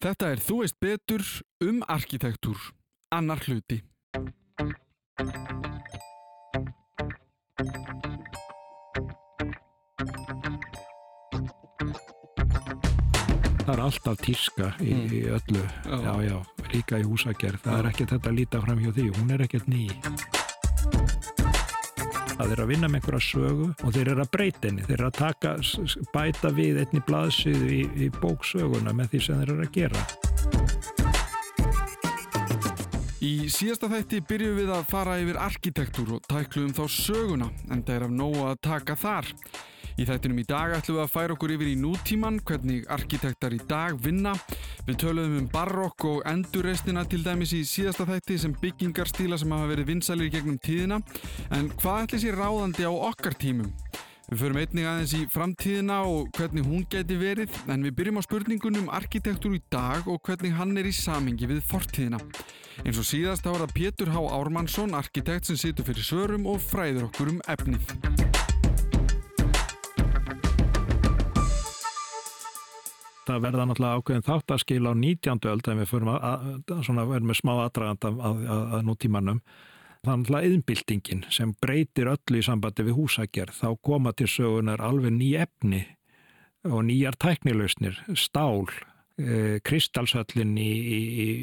Þetta 0.00 0.30
er 0.34 0.40
Þú 0.44 0.58
veist 0.62 0.78
betur 0.80 1.24
um 1.66 1.82
arkitektúr, 1.96 2.60
annar 3.12 3.42
hluti. 3.46 3.82
Það 13.60 13.74
er 13.76 13.82
alltaf 13.84 14.16
tíska 14.24 14.70
í, 14.80 14.92
Mm. 14.94 15.12
í 15.12 15.20
öllu, 15.36 15.62
Já. 15.84 15.98
já, 16.02 16.14
já, 16.30 16.38
líka 16.72 16.98
í 16.98 17.04
húsagerð. 17.04 17.60
Það 17.62 17.78
er 17.78 17.88
ekkert 17.90 18.10
þetta 18.10 18.30
að 18.30 18.36
líta 18.40 18.60
fram 18.64 18.78
hjá 18.80 18.90
því, 18.92 19.06
hún 19.18 19.30
er 19.30 19.40
ekkert 19.46 19.68
ný. 19.68 19.84
Það 22.40 22.54
er 22.54 22.60
að 22.62 22.70
vinna 22.70 22.88
með 22.88 23.02
einhverja 23.02 23.20
sögu 23.20 23.66
og 23.84 23.90
þeir 23.92 24.08
eru 24.14 24.22
að 24.22 24.28
breyta 24.32 24.62
henni, 24.64 24.84
þeir 24.86 24.94
eru 24.94 25.08
að 25.10 25.16
taka, 25.18 25.50
bæta 26.14 26.50
við 26.56 26.78
einni 26.80 27.00
blaðsíðu 27.04 27.66
í, 27.68 27.80
í 28.00 28.06
bóksöguna 28.14 28.94
með 28.96 29.10
því 29.12 29.20
sem 29.26 29.42
þeir 29.42 29.52
eru 29.52 29.66
að 29.66 29.74
gera. 29.74 30.04
Í 33.20 33.32
síðasta 33.52 33.90
þætti 33.92 34.22
byrjum 34.30 34.56
við 34.56 34.72
að 34.72 34.88
fara 34.88 35.18
yfir 35.20 35.36
arkitektúr 35.44 36.14
og 36.16 36.24
tækluðum 36.32 36.72
þá 36.80 36.96
söguna, 36.96 37.50
en 37.68 37.84
það 37.84 37.98
er 37.98 38.06
af 38.08 38.16
nógu 38.22 38.46
að 38.48 38.62
taka 38.70 38.96
þar. 39.04 39.28
Í 40.00 40.08
þættinum 40.08 40.40
í 40.40 40.46
dag 40.48 40.72
ætlum 40.78 40.96
við 40.96 41.04
að 41.04 41.12
færa 41.12 41.36
okkur 41.36 41.52
yfir 41.58 41.68
í 41.74 41.76
nútíman, 41.76 42.40
hvernig 42.48 42.88
arkitektar 42.88 43.52
í 43.52 43.60
dag 43.68 44.00
vinna. 44.00 44.32
Við 44.90 44.96
töluðum 45.04 45.34
um 45.38 45.44
barokk 45.46 46.04
og 46.08 46.24
endurreistina 46.26 47.04
til 47.06 47.20
dæmis 47.22 47.52
í 47.54 47.60
síðasta 47.62 48.02
þætti 48.08 48.38
sem 48.42 48.54
byggingarstíla 48.58 49.36
sem 49.38 49.52
hafa 49.54 49.68
verið 49.70 49.92
vinsælir 49.92 50.26
í 50.26 50.32
gegnum 50.34 50.56
tíðina. 50.58 50.98
En 51.54 51.68
hvað 51.78 52.08
ætli 52.08 52.18
sér 52.24 52.38
ráðandi 52.40 52.82
á 52.82 52.90
okkar 52.90 53.36
tímum? 53.38 53.68
Við 54.32 54.42
förum 54.42 54.58
einnig 54.58 54.88
aðeins 54.90 55.14
í 55.14 55.20
framtíðina 55.30 56.00
og 56.10 56.32
hvernig 56.34 56.66
hún 56.66 56.82
geti 56.90 57.20
verið, 57.20 57.54
en 57.70 57.86
við 57.86 57.94
byrjum 58.00 58.18
á 58.18 58.22
spurningunum 58.26 58.88
um 58.88 58.92
arkitektúr 58.98 59.54
í 59.60 59.62
dag 59.70 60.10
og 60.10 60.18
hvernig 60.26 60.58
hann 60.58 60.74
er 60.74 60.90
í 60.90 60.96
samingi 60.96 61.46
við 61.52 61.62
fortíðina. 61.70 62.18
Eins 62.82 62.98
og 62.98 63.06
síðast 63.06 63.46
þá 63.46 63.52
er 63.52 63.62
það 63.62 63.76
Pétur 63.78 64.10
H. 64.10 64.26
Ármannsson, 64.40 64.98
arkitekt 64.98 65.46
sem 65.46 65.60
situr 65.60 65.86
fyrir 65.86 66.02
svörum 66.02 66.50
og 66.50 66.58
fræður 66.66 67.12
okkur 67.12 67.36
um 67.36 67.42
efnið. 67.46 68.29
Það 73.30 73.44
verða 73.44 73.64
náttúrulega 73.68 73.98
ákveðin 74.00 74.24
þáttaskil 74.26 74.80
á 74.90 74.92
19. 74.98 75.44
öld 75.52 75.68
en 75.70 75.80
við 75.80 75.90
förum 75.90 76.08
að, 76.16 76.46
svona, 76.82 77.04
verðum 77.06 77.30
með 77.30 77.36
smá 77.38 77.52
aðdragand 77.54 78.06
að, 78.08 78.22
að, 78.26 78.40
að, 78.58 78.80
nútímanum. 78.88 79.40
Það 80.00 80.10
er 80.10 80.18
náttúrulega 80.18 80.48
yðnbyltingin 80.50 81.20
sem 81.30 81.52
breytir 81.62 82.10
öllu 82.10 82.40
í 82.40 82.46
sambandi 82.46 82.86
við 82.88 82.96
húsagerð. 82.98 83.54
Þá 83.60 83.68
koma 83.86 84.12
til 84.18 84.26
sögunar 84.32 84.82
alveg 84.82 85.14
ný 85.14 85.28
efni 85.44 85.84
og 86.66 86.82
nýjar 86.88 87.14
tæknilausnir, 87.22 88.00
stál, 88.18 88.66
eh, 89.20 89.60
kristalsöllin 89.62 90.56
í, 90.58 90.72
í, 90.96 90.98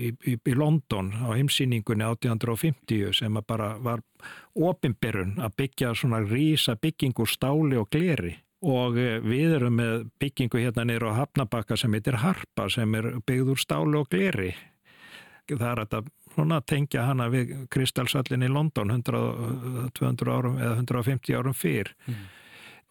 í, 0.09 0.35
í, 0.35 0.55
London 0.57 1.13
á 1.23 1.31
heimsýningunni 1.37 2.03
1850 2.03 3.15
sem 3.15 3.39
bara 3.47 3.77
var 3.79 4.03
opimberun 4.53 5.37
að 5.39 5.55
byggja 5.63 5.95
svona 5.95 6.19
rísa 6.25 6.75
byggingu 6.75 7.23
úr 7.23 7.31
stáli 7.31 7.79
og 7.79 7.89
gleri 7.93 8.35
og 8.65 8.97
eh, 8.97 9.19
við 9.21 9.57
erum 9.59 9.77
með 9.79 10.07
byggingu 10.21 10.61
hérna 10.61 10.87
niður 10.87 11.11
á 11.13 11.19
Hafnabakka 11.21 11.77
sem 11.77 11.93
heitir 11.93 12.19
Harpa 12.23 12.69
sem 12.73 12.95
er 12.97 13.11
byggð 13.27 13.53
úr 13.53 13.61
stáli 13.61 13.99
og 13.99 14.09
gleri. 14.11 14.53
Það 15.47 15.69
er 15.71 15.83
þetta 15.83 16.01
svona 16.37 16.61
tengja 16.61 17.05
hana 17.07 17.29
við 17.33 17.53
kristalsöllin 17.73 18.45
í 18.45 18.49
London 18.51 18.91
100, 18.93 19.91
200 19.97 20.33
árum 20.33 20.57
eða 20.59 20.75
150 20.81 21.37
árum 21.37 21.55
fyrr. 21.57 21.93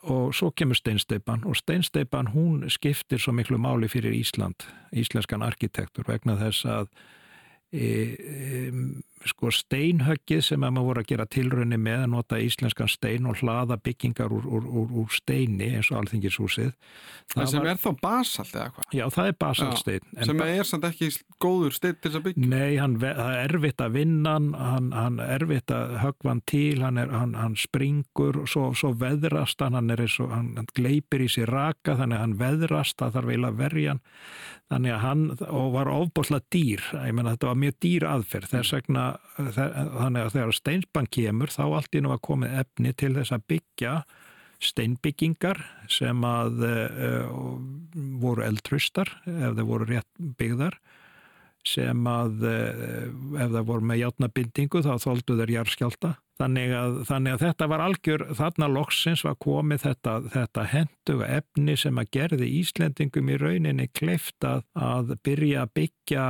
Og 0.06 0.33
svo 0.34 0.53
kemur 0.55 0.78
steinsteipan 0.78 1.45
og 1.47 1.56
steinsteipan 1.58 2.30
hún 2.34 2.67
skiptir 2.70 3.20
svo 3.23 3.34
miklu 3.34 3.58
máli 3.58 3.89
fyrir 3.91 4.14
Ísland, 4.14 4.67
íslenskan 4.95 5.42
arkitektur 5.42 6.06
vegna 6.08 6.36
þess 6.41 6.67
að 6.67 6.91
sko 9.27 9.50
steinhöggið 9.50 10.42
sem 10.45 10.62
að 10.64 10.75
maður 10.77 10.86
voru 10.86 11.03
að 11.03 11.09
gera 11.11 11.27
tilraunni 11.34 11.78
með 11.81 12.05
að 12.05 12.11
nota 12.12 12.39
íslenskan 12.42 12.91
stein 12.91 13.27
og 13.27 13.41
hlaða 13.41 13.79
byggingar 13.83 14.33
úr, 14.33 14.46
úr, 14.46 14.67
úr, 14.67 14.92
úr 15.02 15.14
steini 15.14 15.73
eins 15.74 15.91
og 15.91 16.02
alþingishúsið 16.02 16.73
Það 17.33 17.48
sem 17.51 17.67
er 17.67 17.80
þá 17.83 17.89
basalt 18.02 18.55
eða 18.55 18.68
hvað? 18.77 18.89
Já, 18.95 19.05
það 19.17 19.30
er 19.30 19.39
basaltstein 19.41 20.07
en 20.14 20.30
Sem 20.30 20.42
er 20.46 20.68
samt 20.68 20.86
ekki 20.86 21.11
góður 21.42 21.74
steinn 21.77 21.98
til 21.98 22.11
þess 22.11 22.20
að 22.20 22.27
byggja. 22.29 22.51
Nei, 22.52 22.77
hann, 22.80 22.96
það 23.02 23.33
er 23.41 23.55
erfitt 23.57 23.83
að 23.83 23.96
vinna 23.96 24.35
hann, 24.36 24.91
hann, 24.95 25.18
er 25.24 25.35
erfitt 25.36 25.74
að 25.74 25.96
höggva 26.05 26.33
hann 26.33 26.42
til, 26.48 26.77
hann, 26.85 27.01
er, 27.02 27.12
hann, 27.12 27.35
hann 27.36 27.57
springur, 27.61 28.42
svo, 28.51 28.70
svo 28.79 28.92
veðrast 29.01 29.64
hann, 29.64 29.77
og, 29.77 30.30
hann, 30.33 30.52
gleipir 30.77 31.27
í 31.27 31.30
sér 31.33 31.51
raka, 31.52 31.96
þannig 31.98 32.18
að 32.18 32.24
hann 32.24 32.36
veðrast, 32.41 32.98
það 33.01 33.18
þarf 33.18 33.33
eiginlega 33.33 33.52
að 33.52 33.61
verja 33.64 33.95
hann, 33.95 34.02
þannig 34.73 34.95
að 34.96 35.02
hann 35.05 35.27
og 35.46 35.68
var 35.77 35.92
ofbúslega 35.92 36.52
dýr, 36.55 36.86
ég 36.95 37.17
menna 37.17 37.35
þetta 37.36 37.51
var 37.51 37.55
mjög 37.62 37.77
dýr 37.84 38.06
aðferð, 38.11 38.50
þess 38.52 38.74
vegna, 38.77 39.05
þe- 39.36 39.72
þannig 39.96 40.22
að 40.27 40.33
þegar 40.36 40.56
steinsbann 40.58 41.11
kemur, 41.17 41.52
þá 41.52 41.62
allt 41.67 41.96
í 41.98 42.02
nú 42.05 42.12
að 42.14 42.22
komið 42.28 42.56
efni 42.62 42.92
til 42.96 43.12
þess 43.17 43.34
að 43.36 43.46
byggja 43.52 43.94
steinbyggingar 44.67 45.58
sem 45.92 46.22
að 46.24 46.62
uh, 46.64 47.27
voru 48.22 48.44
eldtrustar 48.46 49.11
ef 49.28 49.56
þeir 49.58 49.67
voru 49.68 49.89
rétt 49.90 50.08
byggðar 50.40 50.78
sem 51.67 52.06
að 52.08 52.46
uh, 52.48 53.42
ef 53.42 53.50
það 53.52 53.67
voru 53.68 53.88
með 53.90 54.00
játnabindingu 54.05 54.80
þá 54.86 54.94
þóldu 55.02 55.36
þeir 55.42 55.52
jarðskjálta 55.58 56.14
þannig 56.36 56.73
að, 56.77 56.97
þannig 57.08 57.35
að 57.35 57.42
þetta 57.47 57.69
var 57.70 57.83
algjör 57.85 58.24
þarna 58.36 58.69
loksins 58.69 59.24
var 59.24 59.36
komið 59.41 59.83
þetta, 59.86 60.14
þetta 60.35 60.64
henduga 60.73 61.29
efni 61.39 61.77
sem 61.80 62.01
að 62.01 62.11
gerði 62.17 62.48
Íslendingum 62.61 63.30
í 63.33 63.39
rauninni 63.41 63.89
kleift 63.97 64.47
að, 64.47 65.14
byrja 65.27 65.64
að 65.64 65.74
byggja 65.80 66.24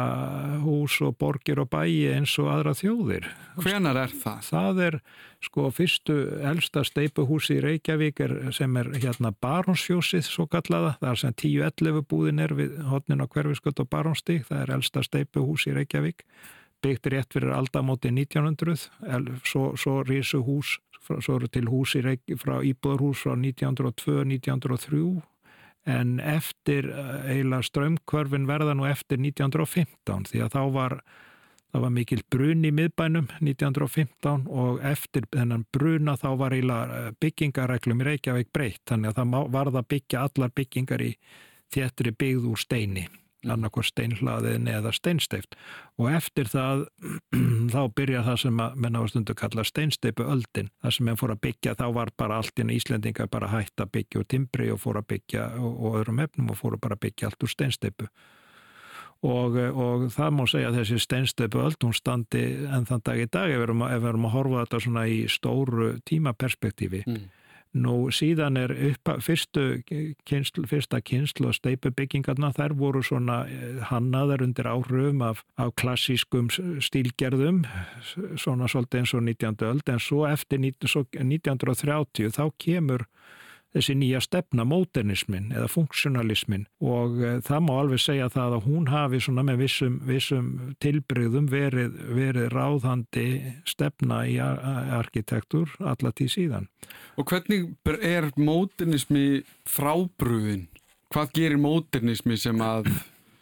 hús 0.65 0.99
og 1.05 1.17
borgir 1.21 1.63
og 1.63 1.71
bæi 1.73 2.13
eins 2.15 2.37
og 2.43 2.51
aðra 2.55 2.77
þjóðir. 2.79 3.31
Hvenar 3.61 4.03
er 4.05 4.15
það? 4.15 4.43
það 4.47 4.83
er 4.87 4.99
sko 5.47 5.71
fyrstu 5.75 6.17
elsta 6.49 6.83
steipuhúsi 6.87 7.59
í 7.59 7.65
Reykjavík 7.65 8.23
er, 8.25 8.37
sem 8.57 8.77
er 8.81 8.93
hérna 8.97 9.33
Baronsfjósið 9.43 10.27
svo 10.27 10.47
kallaða, 10.51 10.97
það 11.01 11.11
er 11.13 11.23
sem 11.23 11.37
10-11 11.43 12.07
búðin 12.11 12.43
er 12.43 12.55
við 12.57 12.79
hodnin 12.91 13.23
á 13.23 13.27
hverfiskött 13.27 13.83
og 13.83 13.91
Baronstík, 13.93 14.47
það 14.49 14.63
er 14.63 14.77
elsta 14.79 15.05
steipuhúsi 15.07 15.73
í 15.73 15.77
Reykjavík 15.81 16.25
byggt 16.87 17.11
rétt 17.13 17.35
fyrir 17.37 17.53
aldamóti 17.59 18.13
1900 18.15 18.89
el- 19.19 19.33
svo, 19.45 19.73
svo 19.77 20.01
rísu 20.07 20.43
hús 20.47 20.77
svo 21.07 21.37
eru 21.39 21.47
til 21.55 21.69
hús 21.71 21.93
frá 22.43 22.57
íbúðarhús 22.67 23.21
frá 23.27 23.35
1902-1903 23.39 25.23
en 25.87 26.17
eftir 26.21 26.89
eh, 26.91 27.31
eiginlega 27.31 27.63
strömmkörfin 27.63 28.47
verða 28.49 28.75
nú 28.75 28.87
eftir 28.91 29.21
1915 29.23 30.27
því 30.33 30.45
að 30.47 30.53
þá 30.59 30.63
var 30.81 31.01
Það 31.75 31.83
var 31.83 31.91
mikil 31.93 32.21
brun 32.33 32.63
í 32.65 32.71
miðbænum 32.73 33.27
1915 33.43 34.47
og 34.49 34.79
eftir 34.87 35.27
þennan 35.35 35.65
bruna 35.75 36.15
þá 36.17 36.29
var 36.41 36.55
eiginlega 36.57 37.01
eh, 37.03 37.11
byggingareglum 37.21 38.01
í 38.01 38.07
Reykjavík 38.07 38.49
breytt 38.55 38.81
þannig 38.89 39.11
að 39.11 39.19
það 39.19 39.29
má- 39.35 39.51
varð 39.59 39.77
að 39.83 39.89
byggja 39.93 40.23
allar 40.25 40.55
byggingar 40.57 41.05
í 41.05 41.11
þéttri 41.75 42.15
byggð 42.17 42.47
úr 42.53 42.63
steini 42.63 43.05
annarkor 43.55 43.87
steinhlaðin 43.87 44.69
eða 44.71 44.93
steinsteift 44.97 45.57
og 45.99 46.11
eftir 46.13 46.51
það 46.53 46.87
þá 47.75 47.81
byrja 47.97 48.25
það 48.27 48.41
sem 48.45 48.63
að 48.65 48.79
menna 48.85 49.03
á 49.03 49.05
stundu 49.11 49.37
kalla 49.39 49.67
steinsteipu 49.67 50.27
öldin 50.27 50.73
það 50.83 50.97
sem 50.99 51.13
enn 51.13 51.21
fór 51.21 51.35
að 51.37 51.43
byggja 51.49 51.77
þá 51.81 51.87
var 51.99 52.15
bara 52.17 52.41
allt 52.41 52.63
inn 52.63 52.75
Íslendinga 52.77 53.29
bara 53.33 53.53
hætt 53.53 53.83
að 53.83 53.93
byggja 53.99 54.23
úr 54.23 54.31
timbri 54.31 54.73
og 54.73 54.83
fór 54.83 55.01
að 55.03 55.11
byggja 55.15 55.51
og, 55.61 55.77
og 55.77 56.01
öðrum 56.03 56.25
efnum 56.27 56.51
og 56.53 56.61
fór 56.61 56.79
að 56.79 56.85
bara 56.89 57.01
byggja 57.07 57.31
allt 57.31 57.47
úr 57.47 57.55
steinsteipu 57.55 58.11
og, 59.25 59.57
og 59.57 60.07
það 60.15 60.35
má 60.37 60.45
segja 60.51 60.71
að 60.71 60.79
þessi 60.81 61.01
steinstöpu 61.03 61.63
öll, 61.63 61.75
hún 61.85 61.97
standi 61.97 62.45
enn 62.67 62.87
þann 62.89 63.05
dag 63.07 63.23
í 63.23 63.29
dag 63.31 63.51
ef 63.51 63.57
við 63.57 63.67
erum 63.69 63.85
að, 63.87 63.95
ef 63.97 64.03
við 64.03 64.11
erum 64.13 64.29
að 64.29 64.35
horfa 64.37 64.65
þetta 64.65 64.81
svona 64.85 65.05
í 65.09 65.19
stóru 65.33 65.91
tímaperspektífi. 66.09 67.03
Mm. 67.07 67.25
Nú 67.77 68.09
síðan 68.15 68.57
er 68.57 68.73
upp, 68.73 69.11
fyrstu 69.25 69.83
kynsl, 70.29 70.65
fyrsta 70.71 71.01
kynslu 71.05 71.51
og 71.51 71.57
steipubyggingarna 71.59 72.53
þær 72.57 72.75
voru 72.79 73.03
svona 73.05 73.43
eh, 73.51 73.83
hannaðar 73.91 74.45
undir 74.47 74.69
áhrifum 74.71 75.25
af, 75.27 75.43
af 75.61 75.75
klassískum 75.77 76.49
stílgerðum, 76.53 77.65
svona 78.41 78.71
svolítið 78.71 79.03
eins 79.03 79.15
og 79.19 79.27
19. 79.29 79.67
öld, 79.69 79.85
en 79.93 80.01
svo 80.03 80.25
eftir 80.29 80.63
19, 80.63 80.89
svo 80.89 81.05
1930 81.13 82.33
þá 82.39 82.45
kemur 82.63 83.07
þessi 83.77 83.97
nýja 84.01 84.23
stefna, 84.25 84.65
móternismin 84.69 85.51
eða 85.55 85.69
funksjonalismin 85.71 86.67
og 86.85 87.19
uh, 87.21 87.39
það 87.45 87.65
má 87.67 87.73
alveg 87.77 88.03
segja 88.03 88.29
það 88.33 88.59
að 88.59 88.69
hún 88.71 88.89
hafi 88.93 89.21
svona 89.23 89.45
með 89.47 89.63
vissum, 89.65 89.99
vissum 90.09 90.53
tilbreyðum 90.85 91.51
verið, 91.53 91.99
verið 92.17 92.49
ráðandi 92.55 93.27
stefna 93.69 94.23
í 94.29 94.39
ar 94.43 94.63
arkitektur 95.01 95.75
alla 95.85 96.13
tíð 96.17 96.33
síðan. 96.37 96.71
Og 97.17 97.29
hvernig 97.29 97.75
er 98.01 98.31
módernismi 98.37 99.45
frábrúðin? 99.69 100.67
Hvað 101.13 101.37
gerir 101.37 101.61
módernismi 101.63 102.39
sem 102.41 102.61
að 102.65 102.91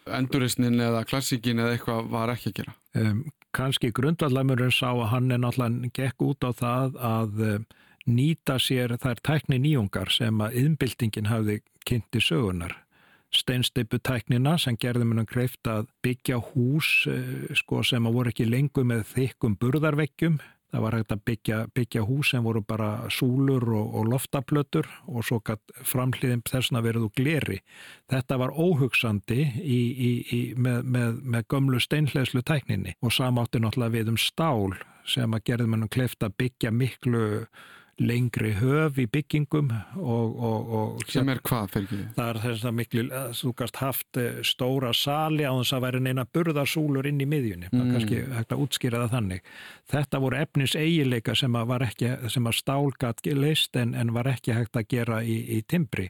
enduristnin 0.05 0.79
eða 0.81 1.05
klassíkin 1.07 1.61
eða 1.61 1.75
eitthvað 1.75 2.11
var 2.13 2.33
ekki 2.35 2.51
að 2.51 2.59
gera? 2.61 2.75
Um, 2.95 3.25
Kanski 3.55 3.91
grundvallamurinn 3.95 4.73
sá 4.73 4.89
að 4.91 5.09
hann 5.13 5.31
er 5.31 5.39
náttúrulega 5.39 5.91
gekk 5.95 6.25
út 6.27 6.43
á 6.43 6.51
það 6.55 6.97
að 6.99 7.43
um, 7.49 7.67
nýta 8.05 8.57
sér 8.61 8.97
þær 9.01 9.21
tækni 9.25 9.59
nýjungar 9.61 10.11
sem 10.13 10.41
að 10.41 10.57
yðnbyltingin 10.63 11.31
hafði 11.31 11.61
kynnti 11.85 12.21
sögunar 12.23 12.81
steinsteipu 13.35 13.99
tæknina 13.99 14.53
sem 14.61 14.77
gerði 14.79 15.07
munum 15.09 15.25
kreift 15.27 15.67
að 15.67 15.89
byggja 16.05 16.37
hús 16.53 16.91
uh, 17.11 17.49
sko, 17.57 17.81
sem 17.83 18.05
að 18.07 18.15
voru 18.15 18.31
ekki 18.31 18.45
lengur 18.47 18.85
með 18.87 19.03
þykkum 19.11 19.57
burðarvekkjum 19.59 20.37
Það 20.75 20.83
var 20.83 20.95
hægt 20.97 21.13
að 21.13 21.19
byggja, 21.29 21.57
byggja 21.71 22.01
hús 22.03 22.29
sem 22.33 22.43
voru 22.43 22.59
bara 22.67 22.87
súlur 23.13 23.63
og, 23.77 23.93
og 23.95 24.09
loftaplötur 24.11 24.89
og 25.07 25.23
svo 25.23 25.37
framhliðin 25.87 26.41
þessna 26.49 26.81
verið 26.83 27.05
úr 27.07 27.13
gleri. 27.15 27.59
Þetta 28.11 28.39
var 28.41 28.51
óhugsandi 28.51 29.37
í, 29.61 29.77
í, 29.79 30.09
í, 30.35 30.41
með, 30.59 30.81
með, 30.97 31.21
með 31.23 31.47
gömlu 31.53 31.79
steinlegslu 31.79 32.43
tækninni. 32.43 32.97
Og 32.99 33.15
samátti 33.15 33.61
náttúrulega 33.63 33.95
við 33.95 34.11
um 34.11 34.19
stál 34.19 34.75
sem 35.07 35.37
að 35.37 35.45
gerði 35.47 35.71
mannum 35.71 35.93
kleft 35.95 36.27
að 36.27 36.35
byggja 36.43 36.73
miklu 36.75 37.23
lengri 38.03 38.51
höf 38.59 38.97
í 38.99 39.05
byggingum 39.07 39.69
og, 39.71 40.33
og, 40.35 40.71
og 40.77 41.03
sem 41.07 41.29
er 41.31 41.39
hvað 41.47 41.69
fyrir 41.71 41.85
ekki? 41.87 41.99
Það 42.17 42.31
er 42.31 42.39
þess 42.43 42.67
að 42.67 42.75
miklu, 42.79 43.03
þú 43.39 43.51
kannst 43.61 43.79
haft 43.79 44.19
eh, 44.19 44.39
stóra 44.43 44.91
sali 44.95 45.47
á 45.47 45.53
þess 45.55 45.75
að 45.77 45.85
væri 45.85 46.01
neina 46.03 46.25
burðarsúlur 46.27 47.07
inn 47.07 47.23
í 47.23 47.29
miðjunni, 47.31 47.71
mm. 47.71 47.93
kannski 47.95 48.21
hægt 48.35 48.55
að 48.55 48.65
útskýra 48.65 49.03
það 49.05 49.15
þannig. 49.15 49.51
Þetta 49.95 50.23
voru 50.25 50.41
efnis 50.41 50.75
eigileika 50.75 51.37
sem 51.39 51.55
að, 51.55 51.75
að 51.79 52.57
stálgat 52.59 53.23
leist 53.35 53.79
en, 53.79 53.95
en 53.95 54.11
var 54.15 54.27
ekki 54.33 54.57
hægt 54.57 54.75
að 54.75 54.89
gera 54.91 55.23
í, 55.23 55.39
í 55.55 55.61
timbri 55.63 56.09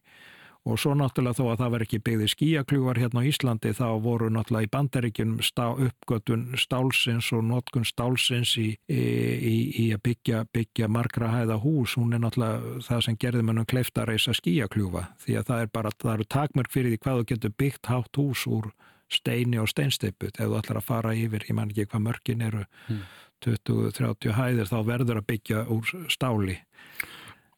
og 0.66 0.80
svo 0.82 0.96
náttúrulega 0.98 1.38
þó 1.38 1.44
að 1.52 1.60
það 1.62 1.74
verði 1.74 1.86
ekki 1.86 2.00
byggði 2.08 2.28
skíakljúar 2.32 3.00
hérna 3.00 3.22
á 3.22 3.28
Íslandi 3.30 3.74
þá 3.78 3.86
voru 4.02 4.30
náttúrulega 4.34 4.66
í 4.66 4.72
bandaríkjum 4.74 5.34
stá, 5.46 5.66
uppgötun 5.72 6.46
stálsins 6.58 7.30
og 7.38 7.44
notkun 7.46 7.86
stálsins 7.86 8.56
í, 8.58 8.68
í, 8.90 9.56
í, 9.84 9.86
að 9.94 10.02
byggja, 10.10 10.42
byggja 10.56 10.90
margra 10.90 11.30
hæða 11.36 11.60
hús, 11.62 11.94
hún 12.00 12.18
er 12.18 12.24
náttúrulega 12.24 12.82
það 12.88 13.06
sem 13.08 13.20
gerði 13.22 13.46
mannum 13.46 13.70
kleift 13.70 14.02
að 14.02 14.10
reysa 14.12 14.34
skíakljúfa 14.38 15.06
því 15.26 15.38
að 15.40 15.52
það 15.52 15.66
er 15.66 15.72
bara, 15.78 15.92
það 16.02 16.14
eru 16.16 16.28
takmörk 16.38 16.74
fyrir 16.74 16.96
því 16.96 17.02
hvað 17.04 17.22
þú 17.22 17.28
getur 17.34 17.56
byggt 17.62 17.92
hátt 17.92 18.22
hús 18.22 18.46
úr 18.50 18.72
steini 19.12 19.62
og 19.62 19.70
steinsteiput 19.70 20.40
ef 20.40 20.50
þú 20.50 20.58
ætlar 20.58 20.82
að 20.82 20.88
fara 20.88 21.14
yfir, 21.14 21.46
ég 21.46 21.58
man 21.58 21.70
ekki 21.70 21.86
hvað 21.92 22.08
mörkin 22.08 22.42
eru 22.42 22.64
hmm. 22.88 23.04
20-30 23.46 24.34
hæðir 24.34 24.72
þá 24.72 24.80
verður 24.88 25.20
að 25.22 25.28
byggja 25.30 25.66
úr 25.70 25.92
stáli. 26.10 26.58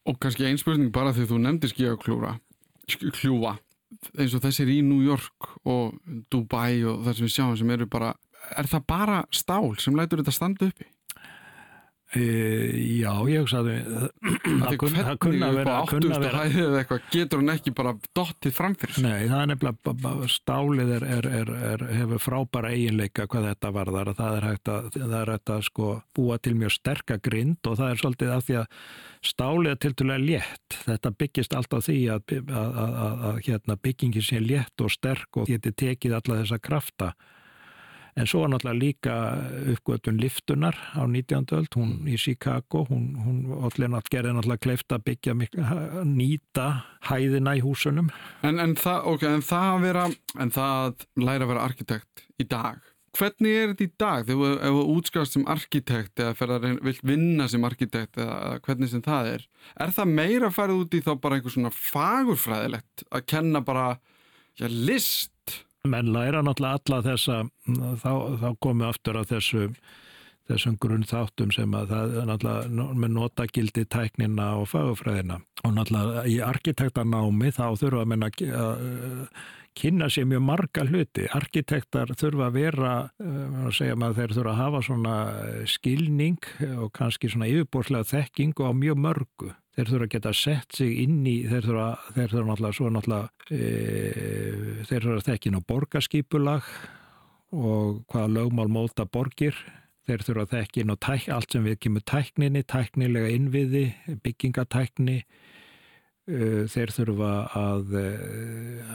Og 0.08 0.18
kannski 0.20 0.44
einspurning 0.48 0.92
bara 0.92 1.14
því 1.16 1.24
þú 1.30 1.40
nefndir 1.44 1.72
skíakljúra 1.72 2.34
hljúa 2.96 3.56
eins 4.18 4.34
og 4.36 4.42
þessir 4.44 4.70
í 4.72 4.78
New 4.84 5.00
York 5.04 5.50
og 5.68 5.96
Dubai 6.32 6.84
og 6.84 7.04
það 7.06 7.16
sem 7.16 7.28
við 7.28 7.34
sjáum 7.34 7.56
sem 7.60 7.70
eru 7.72 7.88
bara, 7.90 8.12
er 8.56 8.68
það 8.68 8.86
bara 8.90 9.18
stál 9.34 9.72
sem 9.80 9.96
lætur 9.96 10.22
þetta 10.22 10.36
standa 10.36 10.68
uppi? 10.68 10.88
E, 12.16 12.22
já, 13.02 13.10
ég 13.28 13.42
hugsaði 13.42 13.74
það 14.62 14.76
kunna 15.20 15.50
vera, 15.52 15.74
kunna 15.90 16.16
vera 16.22 16.46
eitthvað, 16.48 17.02
getur 17.12 17.42
hann 17.42 17.52
ekki 17.52 17.74
bara 17.76 17.92
dottið 18.16 18.54
framfyrir 18.56 19.02
Nei, 19.04 19.26
það 19.28 19.42
er 19.42 19.50
nefnilega 19.50 20.30
stálið 20.32 20.94
er, 20.96 21.04
er, 21.18 21.28
er, 21.68 21.84
hefur 21.98 22.22
frábæra 22.24 22.72
eiginleika 22.72 23.28
hvað 23.28 23.50
þetta 23.50 23.74
varðar. 23.76 24.12
Það 24.16 24.38
er 24.38 24.48
hægt 24.48 24.72
að, 24.72 24.98
er 25.04 25.34
hægt 25.34 25.52
að 25.52 25.62
sko, 25.68 25.92
búa 26.16 26.40
til 26.40 26.54
mjög 26.56 26.74
sterkagrind 26.78 27.68
og 27.68 27.78
það 27.82 27.92
er 27.92 28.02
svolítið 28.02 28.34
af 28.38 28.48
því 28.48 28.58
að 28.62 28.82
stálið 29.28 29.72
er 29.74 29.80
tildulega 29.84 30.24
létt. 30.24 30.78
Þetta 30.88 31.16
byggist 31.20 31.56
alltaf 31.60 31.88
því 31.90 31.98
að, 32.16 32.36
að, 32.48 32.92
að 33.28 33.42
hérna, 33.50 33.80
byggingin 33.84 34.24
sé 34.24 34.40
létt 34.40 34.80
og 34.84 34.96
sterk 34.96 35.42
og 35.42 35.50
geti 35.50 35.76
tekið 35.84 36.16
alla 36.22 36.40
þessa 36.40 36.62
krafta 36.62 37.12
En 38.18 38.26
svo 38.26 38.42
er 38.44 38.50
náttúrulega 38.50 38.78
líka 38.80 39.14
uppgötun 39.74 40.18
liftunar 40.18 40.76
á 40.98 41.06
19. 41.06 41.54
öld, 41.54 41.70
hún 41.78 41.92
í 42.10 42.18
Chicago, 42.18 42.84
hún, 42.90 43.14
hún 43.22 43.38
gerði 44.10 44.34
náttúrulega 44.34 44.64
kleift 44.64 44.94
að 44.94 45.04
byggja 45.06 45.36
nýta 46.08 46.68
hæðina 47.06 47.54
í 47.58 47.62
húsunum. 47.62 48.10
En, 48.42 48.58
en, 48.58 48.74
það, 48.78 49.10
okay, 49.12 49.38
en 49.38 49.44
það 49.46 49.72
að 49.72 49.86
vera, 49.86 50.06
en 50.38 50.54
það 50.54 51.08
læra 51.22 51.46
að 51.46 51.52
vera 51.52 51.66
arkitekt 51.68 52.26
í 52.42 52.48
dag, 52.48 52.82
hvernig 53.18 53.54
er 53.54 53.72
þetta 53.72 53.86
í 53.86 53.94
dag 54.02 54.26
þegar 54.28 54.60
þú 54.66 54.82
útskast 54.96 55.36
sem 55.36 55.46
arkitekt 55.50 56.22
eða 56.22 56.34
fer 56.38 56.52
að 56.54 56.68
vilt 56.84 57.06
vinna 57.06 57.48
sem 57.50 57.64
arkitekt 57.66 58.18
eða 58.20 58.58
hvernig 58.66 58.92
sem 58.92 59.02
það 59.04 59.32
er, 59.36 59.48
er 59.80 59.96
það 59.96 60.14
meira 60.20 60.50
að 60.50 60.58
fara 60.58 60.76
út 60.76 60.94
í 60.94 61.02
þá 61.06 61.12
bara 61.22 61.38
einhver 61.38 61.54
svona 61.54 61.74
fagurfræðilegt 61.74 63.06
að 63.08 63.26
kenna 63.30 63.62
bara, 63.64 63.88
já, 64.58 64.68
list 64.70 65.32
menn 65.90 66.12
læra 66.14 66.42
náttúrulega 66.44 66.82
alla 66.82 67.00
þessa 67.06 67.40
þá, 68.02 68.12
þá 68.42 68.48
komum 68.60 68.86
aftur 68.88 69.20
að 69.20 69.34
þessu 69.34 69.64
þessum 70.48 70.78
grunn 70.80 71.04
þáttum 71.04 71.52
sem 71.52 71.74
að 71.76 71.92
það 71.92 72.16
er 72.16 72.28
náttúrulega 72.30 72.88
með 73.02 73.14
notagildi 73.18 73.84
tæknina 73.92 74.48
og 74.62 74.70
fagufræðina 74.72 75.40
og 75.64 75.74
náttúrulega 75.76 76.24
í 76.30 76.38
arkitektarnámi 76.44 77.52
þá 77.52 77.64
þurfa 77.80 78.04
að 78.04 78.12
menna 78.14 78.30
að 78.32 79.26
kynna 79.78 80.08
sér 80.10 80.26
mjög 80.26 80.42
marga 80.42 80.84
hluti. 80.88 81.28
Arkitektar 81.34 82.10
þurfa 82.18 82.48
að 82.48 82.56
vera, 82.56 82.94
að 83.20 83.70
segja 83.76 83.98
maður 83.98 84.18
þeir 84.18 84.34
þurfa 84.38 84.54
að 84.54 84.60
hafa 84.62 84.82
svona 84.88 85.16
skilning 85.70 86.50
og 86.82 86.90
kannski 86.96 87.30
svona 87.30 87.50
yfirbórslega 87.52 88.08
þekking 88.08 88.56
og 88.58 88.72
á 88.72 88.80
mjög 88.80 89.02
mörgu 89.04 89.52
þeir 89.78 89.90
þurfa 89.92 90.06
að 90.08 90.14
geta 90.16 90.30
sett 90.34 90.74
sig 90.74 90.94
inn 91.04 91.18
í, 91.22 91.36
þeir 91.46 91.66
þurfa, 91.68 91.88
þeir 92.16 92.32
þurfa 92.32 92.46
náttúrulega 92.48 92.76
svo 92.78 92.88
náttúrulega, 92.90 93.28
e, 93.54 93.66
þeir 94.88 95.04
þurfa 95.04 95.18
að 95.20 95.28
þekkin 95.28 95.58
á 95.58 95.60
borgarskipulag 95.68 96.70
og 97.54 98.00
hvaða 98.10 98.32
lögmál 98.34 98.72
móta 98.74 99.06
borgir, 99.06 99.60
þeir 100.08 100.24
þurfa 100.26 100.46
að 100.48 100.56
þekkin 100.56 100.90
á 100.90 100.96
tæk, 101.06 101.28
allt 101.36 101.54
sem 101.54 101.68
við 101.68 101.78
kemur 101.84 102.04
tækninni, 102.10 102.64
tæknilega 102.66 103.30
innviði, 103.36 103.84
byggingatækni, 104.26 105.16
e, 106.26 106.40
þeir 106.74 106.94
þurfa 106.96 107.32
að 107.62 107.94
e, 108.02 108.08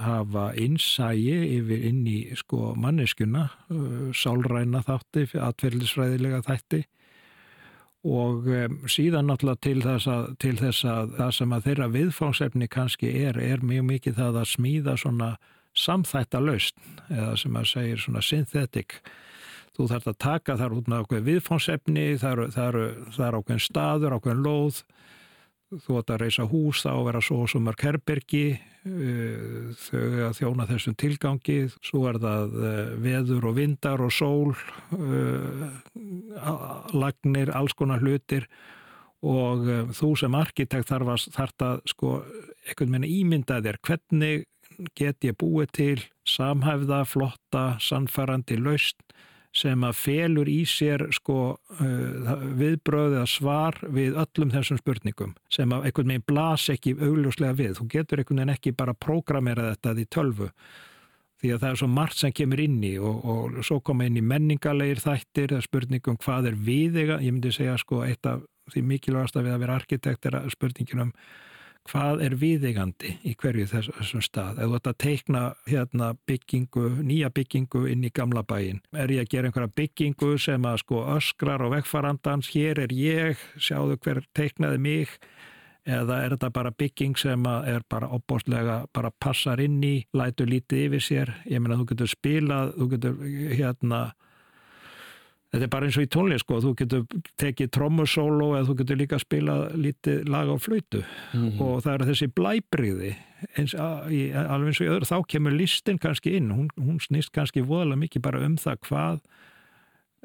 hafa 0.03 0.49
innsægi 0.59 1.37
yfir 1.61 1.87
inn 1.93 2.03
í 2.11 2.19
sko 2.43 2.73
manneskuna, 2.75 3.47
sálræna 4.11 4.83
þátti, 4.83 5.29
atverðlisfræðilega 5.47 6.43
þætti, 6.49 6.83
og 8.03 8.47
síðan 8.91 9.29
náttúrulega 9.29 9.61
til 9.63 9.79
þess, 9.83 10.07
að, 10.11 10.23
til 10.43 10.55
þess 10.59 10.85
að 10.91 11.13
það 11.19 11.29
sem 11.37 11.53
að 11.55 11.67
þeirra 11.67 11.89
viðfángsefni 11.93 12.67
kannski 12.71 13.11
er, 13.23 13.39
er 13.39 13.63
mjög 13.63 13.85
mikið 13.93 14.17
það 14.19 14.39
að 14.41 14.49
smíða 14.51 14.95
svona 14.99 15.29
samþætta 15.73 16.41
laust 16.43 16.75
eða 17.09 17.37
sem 17.39 17.55
að 17.57 17.69
segir 17.71 18.03
svona 18.03 18.23
synthetic. 18.25 18.97
Þú 19.73 19.87
þarf 19.89 20.11
að 20.11 20.19
taka 20.21 20.57
þar 20.59 20.75
út 20.77 20.91
með 20.91 21.05
okkur 21.05 21.23
viðfángsefni 21.29 22.05
það 22.21 22.43
eru 22.59 23.39
okkur 23.39 23.63
staður, 23.63 24.19
okkur 24.19 24.43
lóð. 24.43 24.83
Þú 25.73 25.97
ætti 25.97 26.13
að 26.13 26.21
reysa 26.21 26.45
hús 26.51 26.83
þá 26.83 26.91
að 26.91 27.07
vera 27.07 27.23
svo 27.25 27.47
sem 27.49 27.71
er 27.71 27.79
kerbergi 27.81 28.45
þau 28.83 30.27
að 30.27 30.35
þjóna 30.37 30.67
þessum 30.69 30.97
tilgangi. 30.99 31.57
Svo 31.81 32.03
er 32.11 32.19
það 32.21 32.57
veður 33.01 33.47
og 33.49 33.57
vindar 33.57 34.03
og 34.03 34.13
sól 34.13 34.53
lagnir, 36.93 37.51
alls 37.55 37.75
konar 37.77 38.03
hlutir 38.03 38.47
og 39.23 39.69
þú 39.95 40.09
sem 40.19 40.33
arkitekt 40.35 40.89
þarf 40.91 41.13
að, 41.13 41.27
að 41.63 41.77
sko, 41.87 42.15
einhvern 42.67 42.97
veginn 42.97 43.11
ímynda 43.21 43.61
þér 43.63 43.79
hvernig 43.87 44.47
get 44.97 45.23
ég 45.23 45.37
búið 45.39 45.71
til 45.75 45.99
samhæfða, 46.27 47.03
flotta, 47.07 47.63
sannfærandi 47.83 48.57
laust 48.59 48.99
sem 49.53 49.83
að 49.85 49.97
felur 49.99 50.49
í 50.49 50.63
sér 50.65 51.05
sko 51.13 51.37
uh, 51.53 52.31
viðbröð 52.57 53.19
eða 53.19 53.27
svar 53.29 53.77
við 53.85 54.17
öllum 54.17 54.53
þessum 54.53 54.79
spurningum 54.81 55.35
sem 55.53 55.75
að 55.75 55.89
einhvern 55.89 56.15
veginn 56.15 56.25
blas 56.31 56.65
ekki 56.73 56.95
augljóslega 56.97 57.57
við. 57.59 57.75
Þú 57.77 57.87
getur 57.93 58.23
einhvern 58.23 58.41
veginn 58.41 58.55
ekki 58.55 58.73
bara 58.79 58.97
prógramera 58.97 59.69
þetta 59.75 59.93
í 60.01 60.07
tölvu 60.09 60.49
því 61.43 61.53
að 61.53 61.63
það 61.63 61.69
er 61.69 61.79
svo 61.81 61.89
margt 61.91 62.19
sem 62.21 62.33
kemur 62.35 62.63
inn 62.63 62.81
í 62.87 62.93
og, 63.03 63.23
og 63.27 63.61
svo 63.67 63.81
koma 63.83 64.07
inn 64.07 64.19
í 64.19 64.23
menningalegir 64.23 65.03
þættir 65.03 65.57
eða 65.57 65.67
spurningum 65.67 66.19
hvað 66.23 66.53
er 66.53 66.59
viðega. 66.69 67.19
Ég 67.19 67.35
myndi 67.35 67.51
segja 67.51 67.75
sko 67.81 68.05
eitt 68.07 68.23
af 68.29 68.45
því 68.71 68.85
mikilvægast 68.93 69.35
að 69.35 69.49
við 69.49 69.57
að 69.57 69.65
vera 69.65 69.81
arkitekt 69.81 70.29
er 70.29 70.39
spurningin 70.53 71.09
um 71.09 71.17
hvað 71.89 72.21
er 72.23 72.35
viðegandi 72.39 73.17
í 73.27 73.33
hverju 73.39 73.67
þessum 73.73 74.23
stað. 74.23 74.61
Ætti 74.63 74.91
að 74.91 74.99
teikna 75.03 75.41
hérna, 75.67 76.13
byggingu, 76.29 76.85
nýja 77.03 77.27
byggingu 77.35 77.83
inn 77.91 78.05
í 78.07 78.11
gamla 78.15 78.45
bæin, 78.47 78.79
er 78.95 79.11
ég 79.11 79.25
að 79.25 79.33
gera 79.33 79.49
einhverja 79.49 79.73
byggingu 79.81 80.37
sem 80.39 80.67
að 80.69 80.79
sko 80.85 81.03
öskrar 81.17 81.65
og 81.65 81.73
vegfarandans, 81.75 82.53
hér 82.55 82.85
er 82.85 82.95
ég, 82.95 83.43
sjáðu 83.59 83.99
hver 83.99 84.23
teiknaði 84.37 84.79
mig, 84.87 85.17
eða 85.83 86.19
er 86.23 86.35
þetta 86.35 86.49
bara 86.55 86.71
bygging 86.71 87.17
sem 87.19 87.45
er 87.45 87.83
bara 87.91 88.07
opbóstlega, 88.15 88.83
bara 88.93 89.11
passar 89.11 89.59
inn 89.63 89.81
í, 89.83 89.95
lætu 90.15 90.47
lítið 90.47 90.85
yfir 90.87 91.03
sér, 91.03 91.33
ég 91.49 91.63
meina 91.63 91.79
þú 91.79 91.89
getur 91.91 92.11
spilað, 92.11 92.75
þú 92.77 92.91
getur 92.95 93.25
hérna 93.57 94.03
Þetta 95.53 95.67
er 95.67 95.69
bara 95.69 95.85
eins 95.85 95.97
og 95.99 96.05
í 96.07 96.09
tónlist 96.09 96.47
sko, 96.47 96.55
þú 96.63 96.69
getur 96.79 97.01
tekið 97.37 97.67
trommusólo 97.75 98.47
eða 98.55 98.65
þú 98.71 98.75
getur 98.79 98.97
líka 98.97 99.19
spila 99.21 99.57
lítið 99.77 100.23
lag 100.33 100.49
á 100.49 100.57
flöytu 100.57 101.03
mm 101.03 101.43
-hmm. 101.43 101.61
og 101.61 101.83
það 101.83 101.93
er 101.93 102.05
þessi 102.07 102.27
blæbriði, 102.33 103.11
alveg 104.49 104.67
eins 104.67 104.81
og 104.81 104.85
í 104.87 104.89
öðru, 104.89 105.05
þá 105.05 105.27
kemur 105.27 105.51
listin 105.51 105.99
kannski 105.99 106.35
inn, 106.37 106.49
hún, 106.49 106.69
hún 106.75 106.97
snýst 106.99 107.31
kannski 107.31 107.61
voðalega 107.61 108.01
mikið 108.01 108.21
bara 108.21 108.45
um 108.45 108.57
það 108.57 108.77
hvað 108.81 109.19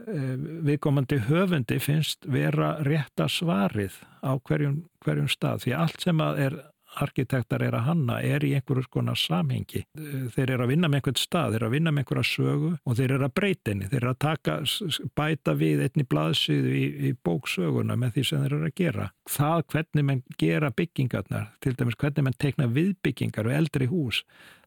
viðkomandi 0.07 1.21
höfundi 1.27 1.79
finnst 1.83 2.27
vera 2.31 2.77
rétta 2.87 3.29
svarið 3.31 3.99
á 4.23 4.39
hverjum, 4.39 4.83
hverjum 5.05 5.31
stað, 5.31 5.65
því 5.65 5.79
allt 5.79 6.05
sem 6.05 6.21
að 6.23 6.43
er 6.47 6.59
arkitektar 6.99 7.63
er 7.63 7.77
að 7.77 7.87
hanna 7.89 8.19
er 8.25 8.45
í 8.47 8.55
einhverjum 8.57 8.89
konar 8.93 9.19
samhengi. 9.19 9.85
Þeir 10.35 10.55
eru 10.55 10.65
að 10.65 10.73
vinna 10.73 10.89
með 10.89 11.01
einhvern 11.01 11.21
stað, 11.21 11.53
þeir 11.53 11.61
eru 11.61 11.69
að 11.69 11.75
vinna 11.77 11.93
með 11.93 12.05
einhverja 12.05 12.29
sögu 12.31 12.71
og 12.79 12.99
þeir 12.99 13.15
eru 13.17 13.27
að 13.27 13.35
breyta 13.41 13.73
henni, 13.73 13.89
þeir 13.91 14.01
eru 14.01 14.13
að 14.13 14.21
taka, 14.25 14.57
bæta 15.21 15.55
við 15.59 15.83
einni 15.87 16.07
blaðsíðu 16.09 16.75
í, 16.75 16.85
í 17.09 17.13
bóksöguna 17.29 17.99
með 18.01 18.15
því 18.17 18.25
sem 18.31 18.45
þeir 18.45 18.57
eru 18.59 18.71
að 18.71 18.77
gera. 18.83 19.11
Það 19.29 19.67
hvernig 19.75 20.09
mann 20.09 20.23
gera 20.41 20.73
byggingarnar, 20.81 21.51
til 21.65 21.75
dæmis 21.79 21.99
hvernig 22.01 22.29
mann 22.29 22.39
tekna 22.41 22.71
viðbyggingar 22.79 23.51
og 23.51 23.59
eldri 23.59 23.91
hús, 23.93 24.23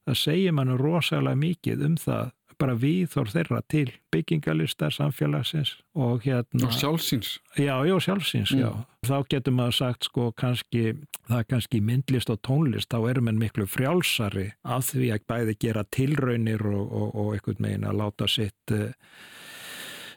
það 0.06 0.22
segir 0.22 0.56
mann 0.58 0.78
rosalega 0.80 1.42
mikið 1.42 1.88
um 1.90 1.98
það 2.02 2.32
bara 2.62 2.76
viðþór 2.80 3.32
þeirra 3.34 3.62
til 3.72 3.88
byggingalistar 4.14 4.94
samfélagsins 4.94 5.74
og 5.98 6.26
hérna... 6.28 6.68
Og 6.68 6.78
sjálfsins. 6.78 7.34
Já, 7.58 7.74
já, 7.88 7.96
sjálfsins, 8.06 8.54
mm. 8.54 8.62
já. 8.62 8.72
Þá 9.10 9.18
getur 9.34 9.58
maður 9.58 9.78
sagt 9.80 10.10
sko 10.10 10.30
kannski, 10.38 10.86
það 11.28 11.38
er 11.40 11.50
kannski 11.50 11.82
myndlist 11.82 12.32
og 12.34 12.42
tónlist, 12.46 12.94
þá 12.94 13.10
erum 13.10 13.32
við 13.32 13.44
miklu 13.44 13.68
frjálsari 13.70 14.48
af 14.62 14.92
því 14.94 15.12
að 15.16 15.28
bæði 15.34 15.60
gera 15.66 15.86
tilraunir 15.90 16.66
og, 16.70 16.86
og, 16.86 17.08
og 17.12 17.36
einhvern 17.36 17.70
veginn 17.70 17.92
að 17.92 18.02
láta 18.06 18.32
sitt... 18.32 18.78
Uh, 18.78 18.90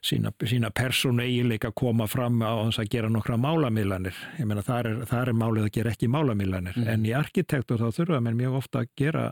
sína, 0.05 0.33
sína 0.45 0.71
persónu 0.71 1.23
eiginleika 1.25 1.73
koma 1.73 2.07
fram 2.11 2.43
á 2.45 2.53
þess 2.67 2.83
að 2.83 2.91
gera 2.93 3.11
nokkra 3.13 3.39
málamílanir. 3.41 4.17
Ég 4.39 4.49
meina 4.49 4.65
það 4.65 4.91
er, 4.91 5.03
er 5.21 5.33
málið 5.33 5.69
að 5.69 5.75
gera 5.79 5.93
ekki 5.95 6.11
málamílanir. 6.13 6.77
Mm. 6.77 6.89
En 6.93 7.07
í 7.09 7.15
arkitektur 7.17 7.81
þá 7.81 7.89
þurfa 7.99 8.21
mér 8.25 8.37
mjög 8.39 8.59
ofta 8.61 8.85
að 8.85 8.91
gera 9.01 9.25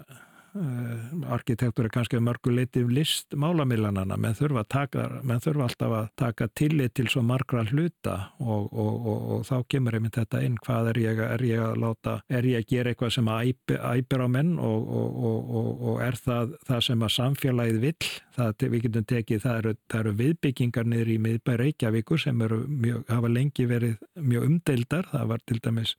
arkitektur 1.32 1.86
er 1.86 1.92
kannski 1.94 2.20
mörguleiti 2.20 2.82
list 2.88 3.36
málamillanana, 3.38 4.18
menn 4.20 4.36
þurfa, 4.36 4.64
taka, 4.68 5.06
menn 5.24 5.40
þurfa 5.40 5.68
alltaf 5.68 5.94
að 5.96 6.08
taka 6.20 6.48
tillit 6.58 6.94
til 6.98 7.08
svo 7.12 7.22
margra 7.24 7.64
hluta 7.70 8.16
og, 8.38 8.68
og, 8.72 8.92
og, 9.06 9.22
og 9.36 9.46
þá 9.48 9.56
kemur 9.72 9.96
einmitt 9.96 10.18
þetta 10.20 10.42
inn. 10.44 10.58
Hvað 10.62 10.92
er 10.92 11.02
ég, 11.02 11.22
er 11.24 11.46
ég 11.46 11.64
að 11.64 11.78
láta, 11.82 12.18
er 12.28 12.48
ég 12.48 12.62
að 12.62 12.68
gera 12.74 12.92
eitthvað 12.92 13.14
sem 13.16 13.32
að 13.32 13.52
æpir 13.78 14.24
á 14.24 14.28
menn 14.32 14.54
og 14.60 16.02
er 16.04 16.18
það 16.20 16.56
það 16.68 16.84
sem 16.88 17.04
að 17.06 17.14
samfélagið 17.16 17.80
vill, 17.82 18.10
það 18.36 18.66
við 18.72 18.86
getum 18.86 19.08
tekið, 19.12 19.42
það 19.42 19.58
eru, 19.62 19.74
það 19.88 20.00
eru 20.02 20.14
viðbyggingar 20.20 20.88
niður 20.88 21.12
í 21.12 21.18
miðbæri 21.26 21.60
Reykjavíkur 21.62 22.20
sem 22.20 22.40
eru 22.42 22.62
mjög, 22.66 23.04
hafa 23.10 23.30
lengi 23.30 23.66
verið 23.70 23.98
mjög 24.18 24.48
umdeildar, 24.48 25.08
það 25.12 25.28
var 25.32 25.44
til 25.46 25.60
dæmis 25.62 25.96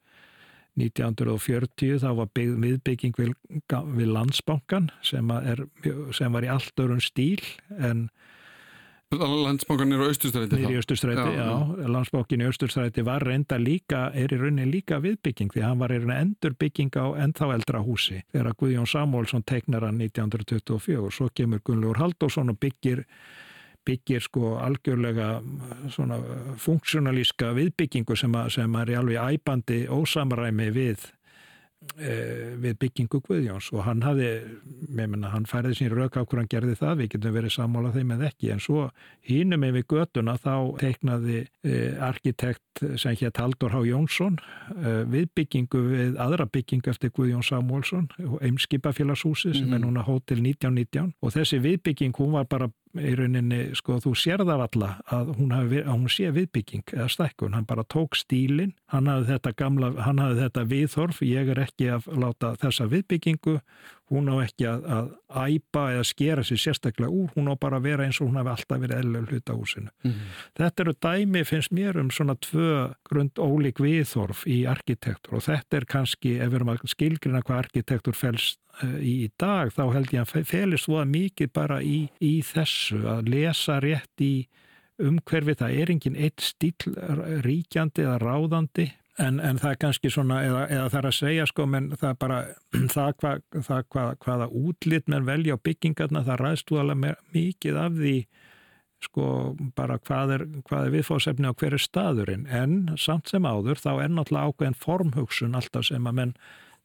1940 0.79 2.01
þá 2.03 2.09
var 2.17 2.29
byggð 2.33 2.59
miðbygging 2.63 3.17
við, 3.19 3.33
við 3.93 4.13
landsbankan 4.13 4.89
sem, 5.05 5.33
sem 6.17 6.33
var 6.33 6.47
í 6.47 6.51
allt 6.53 6.83
örum 6.83 7.01
stíl 7.03 7.41
en 7.77 8.07
Landsbankan 9.13 9.93
er 9.93 10.01
á 10.01 10.07
Östurstræti 10.09 10.57
þá? 10.57 10.69
Í 10.71 10.77
Östurstræti, 10.79 11.25
já. 11.35 11.45
já. 11.45 11.87
Landsbankin 11.91 12.41
í 12.41 12.47
Östurstræti 12.49 13.03
var 13.05 13.25
reynda 13.25 13.59
líka, 13.61 14.07
er 14.13 14.33
í 14.33 14.39
rauninni 14.39 14.65
líka 14.71 14.99
viðbygging 15.03 15.53
því 15.53 15.65
hann 15.65 15.81
var 15.81 15.93
rauninni 15.93 16.17
endurbygging 16.17 16.93
á 16.97 17.05
ennþá 17.25 17.51
eldra 17.53 17.83
húsi 17.85 18.23
þegar 18.33 18.57
Guðjón 18.57 18.89
Samúlsson 18.89 19.45
teiknar 19.45 19.85
hann 19.85 20.01
1924 20.01 21.13
svo 21.13 21.29
kemur 21.35 21.61
Gunnlaugur 21.61 22.01
Haldósson 22.01 22.53
og 22.53 22.59
byggir 22.63 23.03
byggir 23.85 24.23
sko 24.23 24.55
algjörlega 24.63 25.41
svona 25.93 26.19
funksjonalíska 26.61 27.53
viðbyggingu 27.57 28.17
sem, 28.19 28.35
að, 28.35 28.55
sem 28.57 28.79
er 28.81 28.93
í 28.93 28.97
alveg 28.99 29.35
æbandi 29.35 29.83
ósamræmi 29.91 30.69
við 30.75 31.09
e, 31.97 32.13
við 32.61 32.77
byggingu 32.81 33.19
Guðjóns 33.23 33.69
og 33.73 33.83
hann 33.87 34.03
hafði, 34.05 34.29
ég 34.87 35.09
menna, 35.11 35.31
hann 35.33 35.47
færði 35.49 35.77
sín 35.77 35.91
rauk 35.93 36.17
á 36.17 36.23
hvernig 36.23 36.43
hann 36.43 36.51
gerði 36.51 36.75
það, 36.79 36.95
við 37.01 37.09
getum 37.15 37.35
verið 37.37 37.55
sammálað 37.55 37.97
þeim 37.99 38.13
eða 38.15 38.29
ekki, 38.29 38.51
en 38.53 38.63
svo 38.63 38.85
hínum 39.29 39.65
við 39.77 39.87
göduna 39.93 40.35
þá 40.41 40.55
teiknaði 40.81 41.39
e, 41.43 41.79
arkitekt 42.03 42.83
sem 43.01 43.17
hétt 43.19 43.41
Haldur 43.41 43.75
Há 43.75 43.81
Jónsson 43.87 44.39
e, 44.39 44.95
viðbyggingu 45.13 45.83
við 45.89 46.21
aðra 46.23 46.47
byggingu 46.49 46.93
eftir 46.93 47.13
Guðjón 47.15 47.45
Samúlsson 47.45 48.09
Eimskipafélagshúsi 48.41 49.53
sem 49.53 49.67
mm 49.67 49.69
-hmm. 49.69 49.75
er 49.75 49.79
mhm. 49.79 49.87
núna 49.87 50.07
Hótel 50.07 50.41
1919 50.41 51.13
og 51.21 51.35
þessi 51.35 51.59
viðbygging 51.59 52.15
hún 52.17 52.33
var 52.39 52.45
bara 52.45 52.71
í 52.99 53.13
rauninni, 53.17 53.61
sko, 53.77 53.97
þú 54.03 54.13
sér 54.17 54.43
það 54.45 54.63
alla 54.67 54.89
að 55.13 55.31
hún, 55.39 55.53
hafi, 55.55 55.81
að 55.81 55.95
hún 55.95 56.11
sé 56.13 56.29
viðbygging 56.35 56.93
eða 56.93 57.09
stækkun, 57.09 57.55
hann 57.57 57.67
bara 57.69 57.85
tók 57.89 58.17
stílin 58.19 58.75
hann 58.93 59.09
hafði 59.09 59.31
þetta 59.33 59.53
gamla, 59.63 59.89
hann 60.05 60.21
hafði 60.21 60.43
þetta 60.43 60.65
viðhorf, 60.73 61.21
ég 61.25 61.49
er 61.53 61.63
ekki 61.65 61.89
að 61.95 62.07
láta 62.21 62.53
þessa 62.61 62.89
viðbyggingu, 62.91 63.57
hún 64.13 64.31
á 64.31 64.35
ekki 64.45 64.67
að, 64.69 64.87
að 64.87 65.11
æpa 65.57 65.83
eða 65.95 66.07
skera 66.07 66.45
sér 66.47 66.61
sérstaklega 66.63 67.11
úr, 67.11 67.29
hún 67.35 67.51
á 67.51 67.55
bara 67.59 67.81
að 67.81 67.89
vera 67.89 68.07
eins 68.07 68.21
og 68.21 68.29
hún 68.29 68.39
hafi 68.41 68.53
alltaf 68.53 68.81
verið 68.83 69.01
eðlega 69.01 69.31
hluta 69.31 69.57
húsinu. 69.57 69.91
Mm 70.03 70.11
-hmm. 70.11 70.41
þetta 70.61 70.83
eru 70.83 70.93
dæmi, 71.07 71.43
finnst 71.43 71.71
mér 71.71 71.99
um 71.99 72.11
svona 72.11 72.35
tvö 72.35 72.93
grund 73.09 73.37
ólík 73.37 73.79
viðhorf 73.79 74.47
í 74.47 74.65
arkitektur 74.65 75.35
og 75.37 75.43
þetta 75.43 75.77
er 75.77 75.85
kannski, 75.85 76.39
ef 76.39 76.49
við 76.49 76.55
erum 76.55 76.73
að 76.73 76.87
skilgrina 76.87 77.41
hvað 77.41 77.63
arkitektur 77.65 78.13
fælst 78.13 78.59
Eh, 78.81 78.97
í 79.05 79.15
dag 79.37 79.69
þá 79.73 79.83
held 79.93 80.13
ég 80.15 80.23
að 80.23 80.47
felist 80.49 80.89
voða 80.89 81.05
mikið 81.11 81.51
bara 81.53 81.77
í, 81.85 82.07
í 82.23 82.33
þessu 82.47 83.03
að 83.05 83.29
lesa 83.29 83.77
rétt 83.83 84.23
í 84.23 84.47
umhverfi, 85.03 85.55
það 85.59 85.77
er 85.81 85.91
enginn 85.93 86.17
eitt 86.17 86.41
stíl 86.41 86.93
ríkjandi 87.45 88.05
eða 88.05 88.17
ráðandi 88.21 88.87
en, 89.21 89.39
en 89.39 89.59
það 89.61 89.69
er 89.71 89.79
kannski 89.81 90.11
svona, 90.13 90.39
eða, 90.47 90.63
eða 90.69 90.87
það 90.89 90.99
er 90.99 91.09
að 91.09 91.17
segja 91.17 91.49
sko, 91.49 91.67
menn 91.69 91.91
það 91.93 92.09
er 92.09 92.17
bara 92.23 92.39
það, 92.95 93.11
hva, 93.21 93.33
það 93.59 93.83
hva, 93.93 94.07
hvaða 94.25 94.49
útlitt 94.63 95.11
menn 95.11 95.27
velja 95.27 95.57
á 95.59 95.63
byggingarna, 95.69 96.25
það 96.25 96.41
ræðst 96.41 96.71
þú 96.71 96.81
alveg 96.81 97.21
mikið 97.35 97.79
af 97.83 97.99
því 97.99 98.17
sko 99.03 99.25
bara 99.75 99.97
hvað 99.99 100.33
er, 100.37 100.43
hvað 100.63 100.85
er 100.87 100.93
viðfóðsefni 100.93 101.49
á 101.51 101.57
hverju 101.59 101.79
staðurinn. 101.83 102.45
En 102.47 102.93
samt 102.99 103.31
sem 103.31 103.43
áður 103.43 103.81
þá 103.81 103.89
er 104.05 104.13
náttúrulega 104.13 104.53
ákveðin 104.53 104.79
formhugsun 104.79 105.57
alltaf 105.59 105.89
sem 105.89 106.07
að 106.07 106.19
menn 106.21 106.37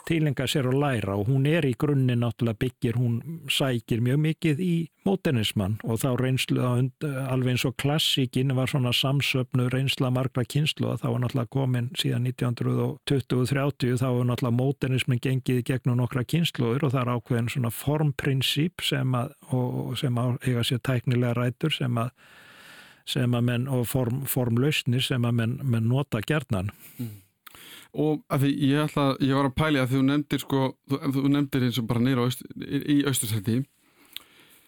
tilenga 0.06 0.46
sér 0.46 0.68
og 0.70 0.78
læra 0.80 1.16
og 1.18 1.28
hún 1.28 1.46
er 1.48 1.66
í 1.66 1.74
grunninn 1.78 2.22
náttúrulega 2.22 2.58
byggir, 2.62 2.96
hún 2.98 3.18
sækir 3.50 4.00
mjög 4.04 4.20
mikið 4.24 4.62
í 4.62 4.74
móternismann 5.06 5.78
og 5.84 6.00
þá 6.02 6.08
reynslu 6.20 6.62
alveg 6.62 7.54
eins 7.54 7.66
og 7.68 7.76
klassíkin 7.80 8.54
var 8.56 8.70
svona 8.70 8.92
samsöfnu 8.96 9.68
reynsla 9.72 10.10
margra 10.14 10.44
kynslu 10.44 10.90
og 10.92 11.02
þá 11.02 11.08
var 11.10 11.22
náttúrulega 11.24 11.52
komin 11.52 11.90
síðan 11.98 12.28
1920-30 12.30 14.00
þá 14.02 14.08
var 14.08 14.28
náttúrulega 14.30 14.58
móternismin 14.62 15.22
gengið 15.24 15.62
gegnum 15.68 16.00
nokkra 16.02 16.24
kynsluður 16.24 16.88
og 16.88 16.96
það 16.96 17.04
er 17.04 17.14
ákveðin 17.14 17.52
svona 17.54 17.74
formprinsíp 17.74 18.84
sem 18.84 19.14
að, 19.18 19.32
og, 19.50 19.94
sem 20.00 20.18
að 20.18 20.36
eiga 20.46 20.66
sér 20.66 20.84
tæknilega 20.84 21.36
rætur 21.38 21.74
sem 21.74 22.04
að 22.04 22.12
sem 23.08 23.32
að 23.32 23.44
menn, 23.46 23.62
og 23.72 23.86
form, 23.88 24.26
formlausnir 24.28 25.00
sem 25.00 25.24
að 25.24 25.38
menn, 25.38 25.54
menn 25.64 25.88
nota 25.88 26.20
gerðnan. 26.20 26.68
Mm 26.98 27.27
og 27.94 28.22
að 28.28 28.44
því 28.44 28.52
ég 28.68 28.84
ætla, 28.84 29.08
ég 29.24 29.34
var 29.38 29.48
að 29.48 29.58
pæli 29.58 29.80
að 29.82 29.94
þú 29.94 30.04
nefndir 30.06 30.42
sko, 30.44 30.62
þú, 30.90 31.00
þú 31.16 31.26
nefndir 31.32 31.66
eins 31.66 31.80
og 31.80 31.88
bara 31.88 32.04
neyra 32.04 32.28
í 32.68 32.98
austursætti 33.08 33.60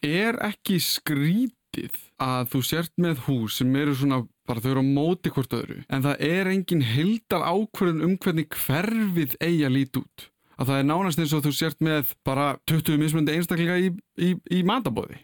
er 0.06 0.38
ekki 0.46 0.78
skrítið 0.80 1.96
að 2.20 2.50
þú 2.54 2.62
sért 2.66 2.92
með 3.00 3.22
hús 3.26 3.60
sem 3.60 3.70
eru 3.76 3.94
svona, 3.96 4.22
bara 4.48 4.62
þau 4.64 4.70
eru 4.72 4.84
á 4.84 4.92
móti 4.96 5.32
hvort 5.34 5.54
öðru, 5.56 5.82
en 5.88 6.04
það 6.06 6.26
er 6.30 6.50
engin 6.54 6.84
heldar 6.84 7.46
ákverðin 7.46 8.04
um 8.08 8.18
hvernig 8.20 8.50
hverfið 8.56 9.36
eigi 9.38 9.64
að 9.68 9.76
líti 9.76 10.02
út? 10.02 10.26
Að 10.60 10.68
það 10.68 10.78
er 10.78 10.88
nánast 10.90 11.20
eins 11.22 11.32
og 11.32 11.44
þú 11.46 11.50
sért 11.56 11.78
með 11.84 12.10
bara 12.26 12.50
20 12.68 12.98
mismundi 13.00 13.32
einstaklega 13.32 13.78
í, 13.80 13.92
í, 14.20 14.34
í 14.52 14.58
matabóði 14.68 15.16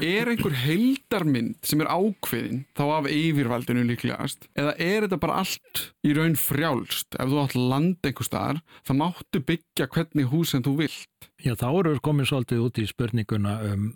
Er 0.00 0.30
einhver 0.30 0.54
heildarmynd 0.56 1.58
sem 1.68 1.82
er 1.84 1.90
ákveðin 1.92 2.62
þá 2.78 2.84
af 2.98 3.08
yfirvaldinu 3.12 3.84
líklegast 3.88 4.48
eða 4.58 4.72
er 4.80 5.06
þetta 5.06 5.20
bara 5.24 5.40
allt 5.42 5.82
í 6.06 6.14
raun 6.16 6.38
frjálst 6.38 7.18
ef 7.18 7.32
þú 7.32 7.42
átt 7.42 7.58
land 7.58 8.08
einhver 8.08 8.28
staðar 8.28 8.62
þá 8.88 8.92
máttu 9.02 9.42
byggja 9.50 9.90
hvernig 9.92 10.30
hús 10.32 10.54
en 10.56 10.64
þú 10.64 10.76
vilt? 10.84 11.28
Já 11.42 11.56
þá 11.58 11.68
eru 11.70 11.92
við 11.96 12.00
komin 12.06 12.26
svolítið 12.28 12.60
út 12.62 12.78
í 12.78 12.84
spurninguna 12.86 13.52
um, 13.66 13.86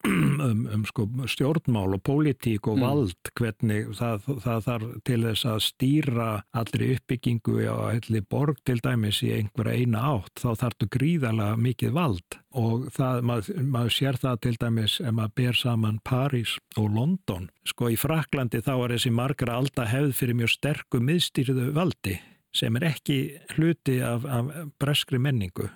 um, 0.46 0.62
um 0.72 0.84
sko, 0.88 1.04
stjórnmál 1.28 1.98
og 1.98 2.00
pólitík 2.06 2.70
og 2.70 2.78
mm. 2.78 2.84
vald 2.84 3.30
hvernig 3.36 3.90
það, 3.98 4.24
það 4.44 4.62
þarf 4.68 4.94
til 5.04 5.18
þess 5.26 5.48
að 5.52 5.60
stýra 5.66 6.28
allri 6.56 6.88
uppbyggingu 6.94 7.58
á 7.68 7.76
helli 7.92 8.24
borg 8.24 8.62
til 8.64 8.78
dæmis 8.84 9.20
í 9.26 9.34
einhverja 9.36 9.84
eina 9.84 10.06
átt 10.14 10.40
þá 10.40 10.48
þarftu 10.64 10.90
gríðalega 10.96 11.60
mikið 11.66 11.94
vald 11.98 12.40
og 12.56 12.88
það, 12.96 13.22
maður, 13.28 13.62
maður 13.76 13.96
sér 13.98 14.20
það 14.24 14.42
til 14.46 14.56
dæmis 14.64 14.98
ef 15.04 15.16
maður 15.20 15.36
ber 15.42 15.60
saman 15.60 16.02
París 16.08 16.56
og 16.80 16.88
London. 16.96 17.48
Sko 17.68 17.92
í 17.92 18.00
Fraklandi 18.00 18.64
þá 18.64 18.74
er 18.78 18.96
þessi 18.96 19.12
margra 19.12 19.60
alda 19.60 19.90
hefð 19.92 20.16
fyrir 20.22 20.40
mjög 20.40 20.56
sterku 20.56 21.04
miðstýrðu 21.04 21.72
valdi 21.76 22.16
sem 22.54 22.76
er 22.78 22.92
ekki 22.94 23.16
hluti 23.56 23.98
af, 24.06 24.24
af 24.24 24.52
breskri 24.80 25.18
menningu 25.20 25.68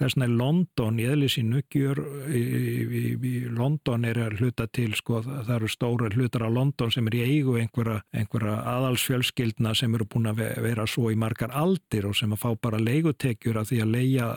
Vegna 0.00 0.24
er 0.24 0.32
London 0.32 0.98
í 1.00 1.06
eðli 1.08 1.28
sínu 1.28 1.60
gjör, 1.68 2.00
í, 2.32 2.40
í, 2.40 3.02
í 3.14 3.32
London 3.52 4.06
er 4.08 4.20
að 4.24 4.38
hluta 4.40 4.64
til, 4.72 4.90
sko, 4.96 5.20
það 5.26 5.50
eru 5.58 5.68
stóra 5.70 6.08
hlutar 6.14 6.46
á 6.46 6.50
London 6.50 6.92
sem 6.94 7.10
er 7.10 7.18
í 7.18 7.22
eigu 7.26 7.58
einhverja, 7.60 8.00
einhverja 8.16 8.56
aðalsfjölskyldna 8.72 9.74
sem 9.76 9.94
eru 9.96 10.06
búin 10.08 10.30
að 10.30 10.40
vera 10.64 10.86
svo 10.88 11.10
í 11.12 11.18
margar 11.20 11.52
aldir 11.56 12.08
og 12.08 12.16
sem 12.16 12.32
að 12.32 12.40
fá 12.44 12.48
bara 12.64 12.80
leigutekjur 12.80 13.60
að 13.60 13.72
því 13.72 13.82
að 13.84 13.92
leia 13.96 14.30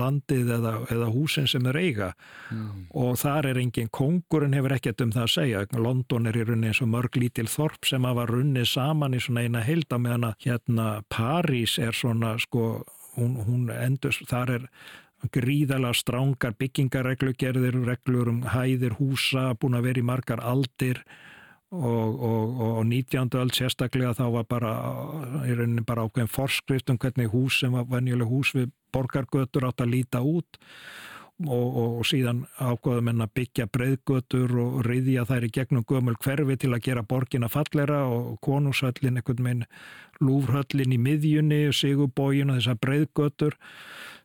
landið 0.00 0.52
eða, 0.58 0.74
eða 0.96 1.12
húsin 1.14 1.48
sem 1.50 1.70
er 1.70 1.78
eiga 1.78 2.10
mm. 2.50 2.88
og 3.04 3.14
þar 3.22 3.50
er 3.52 3.62
engin 3.62 3.92
kongurinn 3.94 4.56
hefur 4.58 4.74
ekkert 4.76 5.06
um 5.06 5.14
það 5.14 5.28
að 5.28 5.32
segja. 5.36 5.64
London 5.78 6.26
er 6.30 6.40
í 6.40 6.44
rauninni 6.44 6.72
eins 6.72 6.82
og 6.82 6.90
mörg 6.90 7.20
lítil 7.20 7.46
þorp 7.50 7.86
sem 7.86 8.10
var 8.18 8.34
runnið 8.34 8.66
saman 8.74 9.14
í 9.14 9.22
svona 9.22 9.46
eina 9.46 9.62
heilda 9.64 10.00
meðan 10.02 10.28
að 10.32 10.48
hérna 10.48 10.90
París 11.12 11.78
er 11.78 11.94
svona 11.94 12.34
sko 12.42 12.82
hún, 13.16 13.38
hún 13.46 13.70
endur, 13.70 14.14
þar 14.28 14.58
er 14.58 14.68
gríðalega 15.32 15.96
strángar 15.96 16.56
byggingareglugerðir, 16.58 17.78
reglur 17.86 18.32
um 18.32 18.42
hæðir 18.52 18.98
húsa, 18.98 19.52
búin 19.60 19.78
að 19.78 19.88
vera 19.88 20.02
í 20.02 20.08
margar 20.08 20.42
aldir 20.44 21.04
og, 21.74 22.20
og, 22.20 22.60
og 22.80 22.84
19. 22.86 23.32
öld 23.40 23.56
sérstaklega 23.56 24.14
þá 24.18 24.26
var 24.38 24.46
bara, 24.50 24.74
í 25.48 25.56
rauninni 25.56 25.86
bara 25.86 26.04
ákveðin 26.06 26.30
forskrift 26.30 26.92
um 26.92 27.00
hvernig 27.00 27.32
hús 27.32 27.58
sem 27.62 27.74
var 27.74 27.88
venjuleg 27.90 28.30
hús 28.30 28.54
við 28.54 28.70
borgargötur 28.94 29.66
átt 29.68 29.82
að 29.82 29.94
líta 29.96 30.22
út 30.22 30.60
og, 31.42 31.76
og 31.98 32.04
síðan 32.06 32.44
ákveðum 32.62 33.10
en 33.10 33.24
að 33.26 33.34
byggja 33.40 33.66
breyðgötur 33.74 34.54
og 34.62 34.80
riðja 34.86 35.26
þær 35.26 35.48
í 35.48 35.52
gegnum 35.56 35.86
gömul 35.88 36.16
hverfi 36.22 36.58
til 36.62 36.72
að 36.76 36.84
gera 36.86 37.02
borgina 37.02 37.50
fallera 37.50 38.04
og 38.06 38.38
konúshöllin, 38.44 39.18
einhvern 39.18 39.48
veginn 39.48 39.64
lúfrhöllin 40.22 40.94
í 40.94 41.00
miðjunni, 41.02 41.62
sigubógin 41.74 42.54
og 42.54 42.60
þessar 42.60 42.78
breyðgötur 42.86 43.58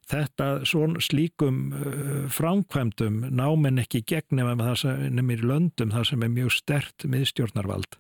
þetta 0.10 0.50
svon 0.68 0.98
slíkum 1.04 1.62
uh, 1.74 2.26
framkvæmdum 2.34 3.22
náminn 3.30 3.82
ekki 3.84 4.04
sem 4.10 5.32
er 5.32 5.42
í 5.44 5.46
löndum 5.46 5.94
það 5.94 6.10
sem 6.12 6.24
er 6.26 6.36
mjög 6.36 6.54
stert 6.56 7.06
miðstjórnarvald. 7.06 8.00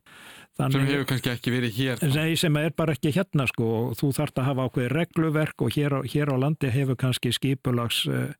Þannig, 0.60 0.76
sem 0.76 0.90
hefur 0.90 1.06
kannski 1.08 1.32
ekki 1.32 1.52
verið 1.54 1.78
hér 1.78 2.02
Nei, 2.12 2.34
sem 2.40 2.58
er 2.60 2.74
bara 2.76 2.96
ekki 2.98 3.14
hérna 3.16 3.46
sko 3.48 3.68
og 3.78 3.94
þú 4.00 4.10
þart 4.18 4.42
að 4.42 4.50
hafa 4.50 4.66
ákveði 4.68 4.90
regluverk 4.92 5.64
og 5.64 5.72
hér 5.72 5.96
á, 5.96 6.00
hér 6.04 6.34
á 6.34 6.38
landi 6.42 6.72
hefur 6.74 7.00
kannski 7.00 7.32
skipulags 7.36 8.02
uh, 8.12 8.34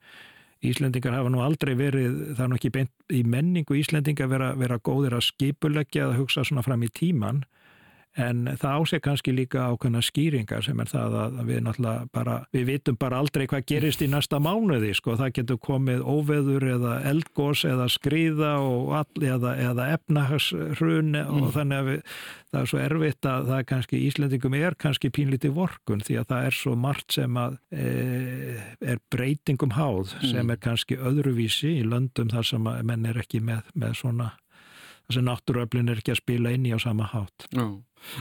Íslendingar 0.60 1.16
hafa 1.16 1.32
nú 1.32 1.40
aldrei 1.40 1.72
verið, 1.80 2.34
það 2.36 2.44
er 2.44 2.50
nú 2.52 2.58
ekki 2.58 2.74
beint 2.76 3.14
í 3.16 3.22
menningu 3.24 3.78
Íslendingar 3.80 4.28
vera, 4.28 4.50
vera 4.60 4.76
góðir 4.84 5.16
að 5.16 5.30
skipulegja 5.30 6.10
að 6.10 6.18
hugsa 6.20 6.44
svona 6.44 6.66
fram 6.66 6.84
í 6.84 6.92
tíman 6.92 7.46
En 8.18 8.48
það 8.58 8.80
áseg 8.82 9.02
kannski 9.06 9.32
líka 9.36 9.68
ákveðna 9.70 10.02
skýringar 10.02 10.64
sem 10.66 10.80
er 10.82 10.90
það 10.90 11.16
að 11.20 11.36
við 11.46 11.60
náttúrulega 11.66 12.08
bara, 12.16 12.38
við 12.56 12.66
vitum 12.72 12.98
bara 13.00 13.20
aldrei 13.22 13.46
hvað 13.48 13.68
gerist 13.70 14.02
í 14.02 14.08
næsta 14.10 14.40
mánuði 14.42 14.96
sko. 14.98 15.14
Það 15.20 15.36
getur 15.38 15.60
komið 15.62 16.02
óveður 16.02 16.66
eða 16.74 16.96
eldgós 17.12 17.64
eða 17.70 17.86
skrýða 17.94 18.56
all, 18.58 19.06
eða, 19.22 19.54
eða 19.70 19.88
efnahagsrun 19.94 21.14
mm. 21.14 21.38
og 21.38 21.54
þannig 21.54 21.84
að 21.84 21.92
við, 21.92 22.02
það 22.50 22.60
er 22.64 22.74
svo 22.74 22.82
erfitt 22.88 23.30
að 23.30 23.48
það 23.52 23.62
er 23.62 23.70
kannski, 23.76 24.02
Íslandingum 24.10 24.60
er 24.60 24.80
kannski 24.88 25.14
pínliti 25.14 25.54
vorkun 25.54 26.04
því 26.06 26.20
að 26.24 26.30
það 26.34 26.50
er 26.50 26.60
svo 26.64 26.76
margt 26.90 27.20
sem 27.20 27.40
að 27.40 27.60
e, 27.70 27.88
er 28.82 29.02
breytingum 29.14 29.78
háð 29.78 30.18
mm. 30.18 30.28
sem 30.34 30.54
er 30.56 30.62
kannski 30.66 30.98
öðruvísi 30.98 31.78
í 31.78 31.86
löndum 31.86 32.34
þar 32.34 32.54
sem 32.56 32.70
menn 32.90 33.06
er 33.06 33.22
ekki 33.22 33.46
með, 33.46 33.70
með 33.78 34.00
svona 34.02 34.34
þess 35.10 35.22
að 35.22 35.26
náttúruöflin 35.26 35.90
er 35.90 36.02
ekki 36.02 36.14
að 36.14 36.22
spila 36.22 36.52
inn 36.54 36.68
í 36.70 36.74
á 36.74 36.80
sama 36.82 37.08
hátt. 37.10 37.48
Því 37.50 37.64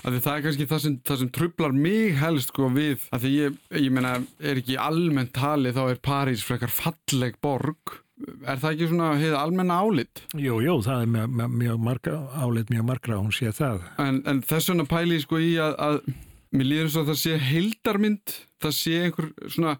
það 0.03 0.29
er 0.35 0.45
kannski 0.47 0.67
það 0.71 0.83
sem, 0.85 0.99
það 1.07 1.23
sem 1.23 1.31
trublar 1.39 1.77
mig 1.77 2.19
helst 2.19 2.53
sko 2.53 2.69
við, 2.75 3.07
af 3.15 3.23
því 3.25 3.33
ég, 3.35 3.57
ég 3.79 3.95
meina, 3.95 4.19
er 4.41 4.61
ekki 4.61 4.79
almennt 4.83 5.35
tali 5.37 5.73
þá 5.77 5.83
er 5.87 6.05
París 6.05 6.45
frekar 6.47 6.73
falleg 6.73 7.39
borg, 7.45 7.99
er 8.45 8.59
það 8.59 8.73
ekki 8.73 8.89
svona 8.91 9.11
hefði 9.19 9.37
almenna 9.39 9.81
álit? 9.83 10.25
Jú, 10.35 10.59
jú, 10.65 10.79
það 10.87 11.05
er 11.05 11.13
mjög, 11.15 11.37
mjög 11.63 11.85
marga, 11.91 12.17
álit 12.39 12.73
mjög 12.73 12.89
margra, 12.89 13.21
hún 13.23 13.35
sé 13.35 13.53
það. 13.55 13.85
En, 14.03 14.23
en 14.29 14.43
þess 14.47 14.73
vegna 14.73 14.89
pæli 14.91 15.21
sko 15.23 15.41
í 15.43 15.53
að, 15.63 15.77
að 15.87 16.01
mér 16.57 16.71
líður 16.73 16.91
þess 16.91 17.01
að 17.03 17.13
það 17.13 17.21
sé 17.23 17.39
heildarmynd, 17.51 18.37
það 18.65 18.77
sé 18.79 18.99
einhver 19.05 19.31
svona 19.47 19.79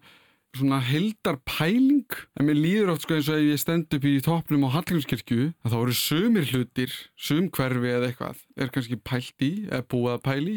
svona 0.57 0.79
heldar 0.81 1.37
pæling 1.45 2.09
en 2.39 2.47
mér 2.47 2.57
líður 2.57 2.93
oft 2.93 3.05
sko 3.05 3.17
eins 3.17 3.29
og 3.29 3.37
ef 3.37 3.49
ég 3.51 3.61
stend 3.61 3.93
upp 3.95 4.05
í 4.07 4.13
toppnum 4.25 4.65
á 4.65 4.73
Hallgrímskirkju 4.75 5.49
að 5.61 5.73
þá 5.73 5.77
eru 5.79 5.97
sömur 5.99 6.47
hlutir, 6.49 6.95
söm 7.19 7.49
hverfi 7.53 7.91
eða 7.93 8.09
eitthvað 8.09 8.41
er 8.57 8.71
kannski 8.73 8.97
pælt 8.97 9.45
í 9.45 9.51
eða 9.69 9.85
búið 9.91 10.15
að 10.15 10.23
pæli 10.25 10.55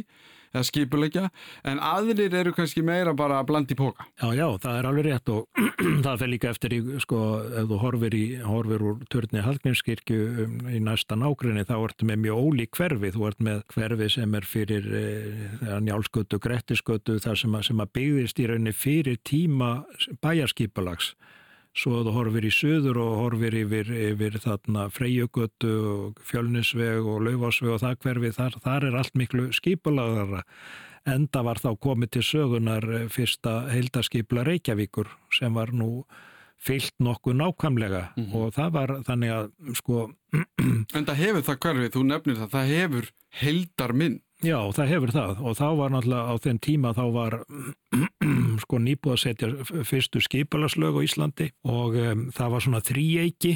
eða 0.53 0.65
skipulegja 0.69 1.29
en 1.69 1.81
aðrir 1.83 2.35
eru 2.43 2.53
kannski 2.57 2.85
meira 2.85 3.15
bara 3.17 3.41
að 3.41 3.49
blandi 3.51 3.77
póka. 3.79 4.07
Já, 4.21 4.29
já, 4.37 4.47
það 4.63 4.79
er 4.79 4.89
alveg 4.91 5.09
rétt 5.09 5.33
og 5.33 5.63
það 6.07 6.23
fer 6.23 6.33
líka 6.33 6.53
eftir 6.53 6.77
í, 6.77 6.81
sko, 7.03 7.21
ef 7.63 7.69
þú 7.71 7.81
horfir, 7.83 8.17
í, 8.17 8.25
horfir 8.47 8.87
úr 8.91 9.03
törni 9.13 9.45
Hallgrímskirkju 9.47 10.21
um, 10.47 10.57
í 10.73 10.83
næsta 10.85 11.19
nákrenni 11.19 11.67
þá 11.69 11.75
ertu 11.81 12.09
með 12.09 12.23
mjög 12.27 12.47
ólík 12.47 12.79
hverfi, 12.79 13.13
þú 13.17 13.29
ert 13.31 13.45
með 13.49 13.63
hverfi 13.75 14.11
sem 14.17 14.39
er 14.39 14.49
fyrir 14.49 14.89
e, 14.93 15.05
njálskötu, 15.89 16.41
grettiskötu, 16.43 17.19
það 17.23 17.39
sem 17.43 17.59
að, 17.59 17.67
sem 17.71 17.85
að 17.85 17.93
byggðist 17.99 18.43
í 18.43 18.49
rauninni 18.51 18.77
fyrir 18.77 19.21
tíma 19.29 19.73
bæjarskipulags 20.25 21.15
svo 21.77 22.03
þú 22.05 22.15
horfir 22.17 22.47
í 22.47 22.53
söður 22.53 23.01
og 23.01 23.13
horfir 23.21 23.57
yfir, 23.63 23.91
yfir 24.13 24.39
þarna 24.43 24.89
freyjögötu 24.93 25.73
og 25.93 26.23
fjölnisveg 26.29 27.07
og 27.09 27.23
laufásveg 27.27 27.77
og 27.77 27.83
það 27.83 27.99
hverfi 28.05 28.33
þar, 28.39 28.59
þar 28.65 28.89
er 28.89 28.99
allt 29.01 29.15
miklu 29.19 29.47
skipulagðara. 29.57 30.43
Enda 31.09 31.43
var 31.43 31.59
þá 31.59 31.73
komið 31.83 32.13
til 32.17 32.27
sögunar 32.29 32.85
fyrsta 33.11 33.65
heildaskipla 33.73 34.45
Reykjavíkur 34.47 35.11
sem 35.35 35.55
var 35.55 35.73
nú 35.75 36.05
fyllt 36.63 36.95
nokkuð 37.03 37.35
nákvæmlega. 37.41 38.13
Mm 38.17 38.25
-hmm. 38.25 38.35
og 38.35 38.55
það 38.55 38.71
var 38.73 38.91
þannig 39.03 39.31
að 39.31 39.51
sko 39.75 40.13
En 40.97 41.07
það 41.07 41.23
hefur 41.25 41.43
það 41.43 41.59
hverfið, 41.59 41.91
þú 41.95 42.03
nefnir 42.05 42.37
það, 42.37 42.51
það 42.51 42.67
hefur 42.67 43.11
heildar 43.31 43.93
mynd 43.93 44.21
Já, 44.43 44.59
það 44.75 44.91
hefur 44.91 45.13
það 45.15 45.43
og 45.43 45.57
þá 45.59 45.67
var 45.79 45.93
náttúrulega 45.95 46.35
á 46.35 46.35
þenn 46.43 46.61
tíma 46.67 46.93
þá 46.97 47.03
var 47.15 47.37
sko 48.65 48.81
nýbúið 48.83 49.15
að 49.15 49.21
setja 49.23 49.83
fyrstu 49.87 50.23
skipalaslög 50.25 50.99
á 50.99 51.01
Íslandi 51.07 51.49
og 51.69 51.99
um, 52.01 52.25
það 52.35 52.55
var 52.55 52.65
svona 52.65 52.83
þrýeiki 52.83 53.53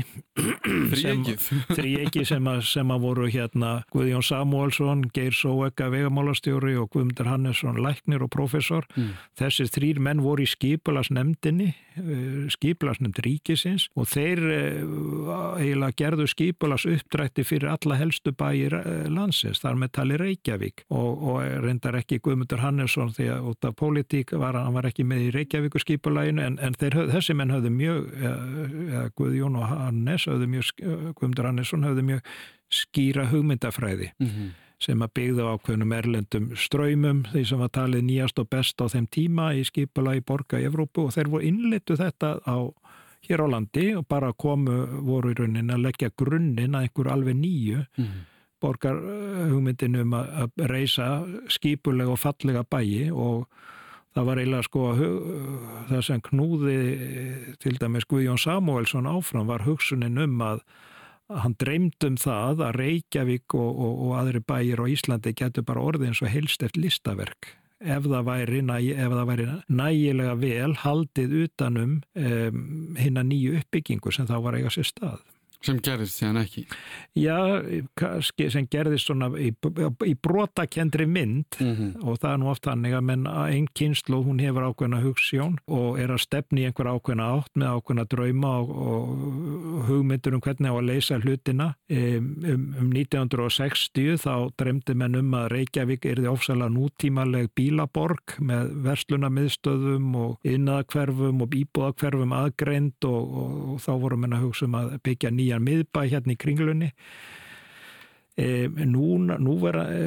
þrýeiki 1.74 2.24
sem, 2.30 2.50
sem 2.74 2.94
að 2.94 3.06
voru 3.06 3.30
hérna 3.32 3.72
Guðjón 3.94 4.26
Samuelsson, 4.26 5.06
Geir 5.16 5.34
Sóega 5.34 5.90
vegamálastjóri 5.92 6.76
og 6.78 6.92
Guðmundur 6.94 7.30
Hannesson 7.30 7.82
læknir 7.82 8.22
og 8.24 8.30
professor. 8.32 8.86
Mm. 8.94 9.16
Þessir 9.38 9.72
þrýr 9.74 10.02
menn 10.02 10.22
voru 10.24 10.46
í 10.46 10.50
skipalasnemdini 10.50 11.72
uh, 12.00 12.46
skipalasnemd 12.52 13.20
ríkisins 13.24 13.88
og 13.96 14.08
þeir 14.10 14.42
uh, 14.44 15.56
eiginlega 15.60 15.96
gerðu 16.02 16.26
skipalas 16.30 16.86
uppdrætti 16.90 17.44
fyrir 17.46 17.72
alla 17.72 17.98
helstu 18.00 18.34
bæir 18.36 18.76
uh, 18.78 19.06
landsins, 19.12 19.62
þar 19.62 19.80
með 19.82 19.94
tali 19.98 20.20
Reykjavík 20.20 20.84
og, 20.90 21.24
og 21.30 21.40
reyndar 21.64 21.98
ekki 22.00 22.20
Guðmundur 22.24 22.64
Hannesson 22.64 23.14
því 23.16 23.30
að 23.36 23.48
út 23.52 23.70
af 23.70 23.78
pólitík 23.80 24.34
var 24.36 24.58
hann 24.60 24.76
var 24.76 24.90
ekki 24.90 25.06
með 25.06 25.28
í 25.28 25.32
Reykjavíkur 25.38 25.84
skipulæginu 25.84 26.44
en, 26.44 26.60
en 26.62 26.76
þeir, 26.78 27.00
þessi 27.14 27.36
menn 27.38 27.54
höfðu 27.54 27.72
mjög 27.76 28.12
eða 28.16 29.08
Guðjón 29.16 29.58
og 29.60 29.72
Hannes 29.72 30.28
höfðu 30.28 30.52
mjög, 30.52 30.76
Guðmundur 31.16 31.50
Hannesson 31.50 31.86
höfðu 31.86 32.06
mjög 32.12 32.30
skýra 32.72 33.26
hugmyndafræði 33.30 34.12
mm 34.18 34.26
-hmm. 34.26 34.54
Sem 34.82 35.02
að 35.02 35.12
byggða 35.16 35.48
á 35.48 35.52
ákveðnum 35.56 35.92
erlendum 35.96 36.48
ströymum 36.58 37.24
því 37.32 37.44
sem 37.48 37.62
var 37.62 37.72
talið 37.72 38.04
nýjast 38.06 38.40
og 38.42 38.50
best 38.52 38.80
á 38.82 38.86
þeim 38.92 39.06
tíma 39.08 39.50
í 39.56 39.64
skipulægi 39.64 40.24
borga 40.28 40.60
í 40.60 40.66
Evrópu 40.68 41.06
og 41.06 41.14
þeir 41.16 41.32
voru 41.32 41.48
innlitu 41.48 41.96
þetta 41.96 42.36
á 42.44 42.58
hér 43.26 43.42
á 43.42 43.46
landi 43.48 43.88
og 43.96 44.06
bara 44.06 44.34
komu 44.36 44.84
voru 45.06 45.32
í 45.32 45.38
raunin 45.38 45.72
að 45.72 45.88
leggja 45.88 46.12
grunninn 46.14 46.76
að 46.76 46.86
einhver 46.86 47.12
alveg 47.12 47.38
nýju. 47.40 47.84
Mm 47.96 48.04
-hmm 48.04 48.24
borgar 48.60 48.96
eh, 48.96 49.46
hugmyndinu 49.52 50.02
um 50.04 50.16
að 50.18 50.66
reysa 50.70 51.08
skipulega 51.52 52.14
og 52.14 52.20
fallega 52.20 52.64
bæi 52.64 53.10
og 53.12 53.46
það 54.16 54.28
var 54.30 54.40
eiginlega 54.40 54.66
sko 54.66 54.84
það 55.90 56.04
sem 56.08 56.22
knúði 56.30 56.76
til 57.60 57.76
dæmis 57.80 58.08
Guðjón 58.08 58.40
Samuelsson 58.40 59.08
áfram 59.10 59.50
var 59.50 59.66
hugsunin 59.66 60.22
um 60.24 60.40
að 60.40 60.62
hann 61.28 61.56
dreymd 61.58 62.06
um 62.06 62.16
það 62.20 62.64
að 62.68 62.80
Reykjavík 62.80 63.54
og, 63.58 63.70
og, 63.70 64.02
og 64.06 64.16
aðri 64.20 64.42
bæir 64.46 64.82
á 64.82 64.86
Íslandi 64.90 65.34
getur 65.36 65.66
bara 65.66 65.82
orðið 65.82 66.10
eins 66.10 66.22
og 66.22 66.32
helst 66.32 66.62
eftir 66.62 66.86
listaverk 66.86 67.56
ef 67.80 68.06
það 68.08 68.24
væri, 68.24 68.60
næ, 68.64 68.76
ef 68.96 69.12
það 69.12 69.26
væri 69.30 69.46
nægilega 69.68 70.36
vel 70.40 70.76
haldið 70.80 71.34
utanum 71.44 71.96
um, 72.16 72.60
hinn 72.96 73.20
að 73.20 73.28
nýju 73.32 73.58
uppbyggingu 73.60 74.12
sem 74.14 74.28
þá 74.28 74.38
var 74.44 74.56
eiga 74.56 74.72
sér 74.72 74.88
stað. 74.88 75.20
Sem 75.64 75.78
gerðist 75.82 76.20
síðan 76.20 76.40
ekki? 76.42 76.66
Já, 77.16 77.36
sem 78.52 78.66
gerðist 78.70 79.08
svona 79.08 79.30
í, 79.40 79.50
í 80.04 80.14
brotakendri 80.20 81.06
mynd 81.08 81.56
mm 81.58 81.72
-hmm. 81.72 82.04
og 82.04 82.20
það 82.20 82.32
er 82.32 82.40
nú 82.42 82.50
oft 82.52 82.68
hannig 82.68 82.94
að 82.94 83.10
einn 83.50 83.68
kynslu, 83.74 84.22
hún 84.22 84.40
hefur 84.40 84.68
ákveðna 84.68 85.00
hugssjón 85.02 85.56
og 85.66 85.98
er 85.98 86.12
að 86.12 86.22
stefni 86.26 86.62
í 86.62 86.66
einhver 86.68 86.90
ákveðna 86.92 87.30
átt 87.38 87.52
með 87.56 87.72
ákveðna 87.76 88.04
drauma 88.04 88.52
og, 88.60 88.70
og 88.76 89.88
hugmyndur 89.88 90.34
um 90.34 90.40
hvernig 90.40 90.70
á 90.70 90.76
að 90.76 90.88
leysa 90.90 91.18
hlutina. 91.18 91.74
Um, 91.90 92.28
um 92.44 92.92
1960 92.92 94.20
þá 94.20 94.52
dremdi 94.58 94.94
menn 94.94 95.16
um 95.16 95.34
að 95.34 95.48
Reykjavík 95.54 96.04
er 96.04 96.20
því 96.20 96.28
ofsalega 96.28 96.70
nútímaleg 96.70 97.50
bílaborg 97.54 98.36
með 98.38 98.70
verslunamiðstöðum 98.84 100.14
og 100.14 100.38
innaðakverfum 100.44 101.42
og 101.42 101.54
íbúðakverfum 101.54 102.32
aðgreind 102.32 103.08
og, 103.08 103.36
og, 103.42 103.50
og 103.72 103.80
þá 103.80 103.92
voru 104.00 104.16
menn 104.16 104.36
að 104.36 104.46
hugsa 104.46 104.66
um 104.66 104.74
að 104.74 104.98
byggja 105.02 105.30
nýja 105.30 105.45
nýjan 105.46 105.66
miðbæ 105.66 106.06
hérna 106.10 106.34
í 106.34 106.40
kringlunni 106.40 106.92
e, 108.36 108.68
nú, 108.68 109.16
nú 109.18 109.56
vera 109.62 109.86
e, 109.88 110.06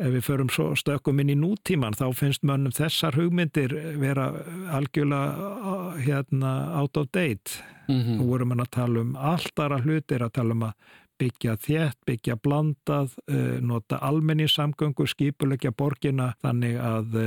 ef 0.00 0.12
við 0.14 0.24
förum 0.24 0.50
stökkum 0.50 1.20
inn 1.20 1.34
í 1.34 1.38
nútíman 1.38 1.96
þá 1.96 2.06
finnst 2.16 2.46
mönnum 2.46 2.74
þessar 2.74 3.18
hugmyndir 3.18 3.74
vera 4.00 4.30
algjörlega 4.76 5.96
hérna 6.06 6.52
out 6.80 6.96
of 6.96 7.10
date 7.12 7.60
mm 7.88 8.00
-hmm. 8.00 8.16
nú 8.20 8.30
vorum 8.30 8.54
við 8.54 8.60
að 8.60 8.70
tala 8.70 9.00
um 9.00 9.16
alltara 9.16 9.80
hlutir 9.80 10.22
að 10.22 10.32
tala 10.32 10.54
um 10.54 10.62
að 10.62 10.72
byggja 11.20 11.56
þétt, 11.62 11.98
byggja 12.08 12.36
blandað, 12.42 13.16
uh, 13.30 13.56
nota 13.64 14.00
almenningssamgöngu, 14.06 15.08
skipulegja 15.10 15.72
borgina 15.76 16.32
þannig 16.44 16.78
að 16.80 17.18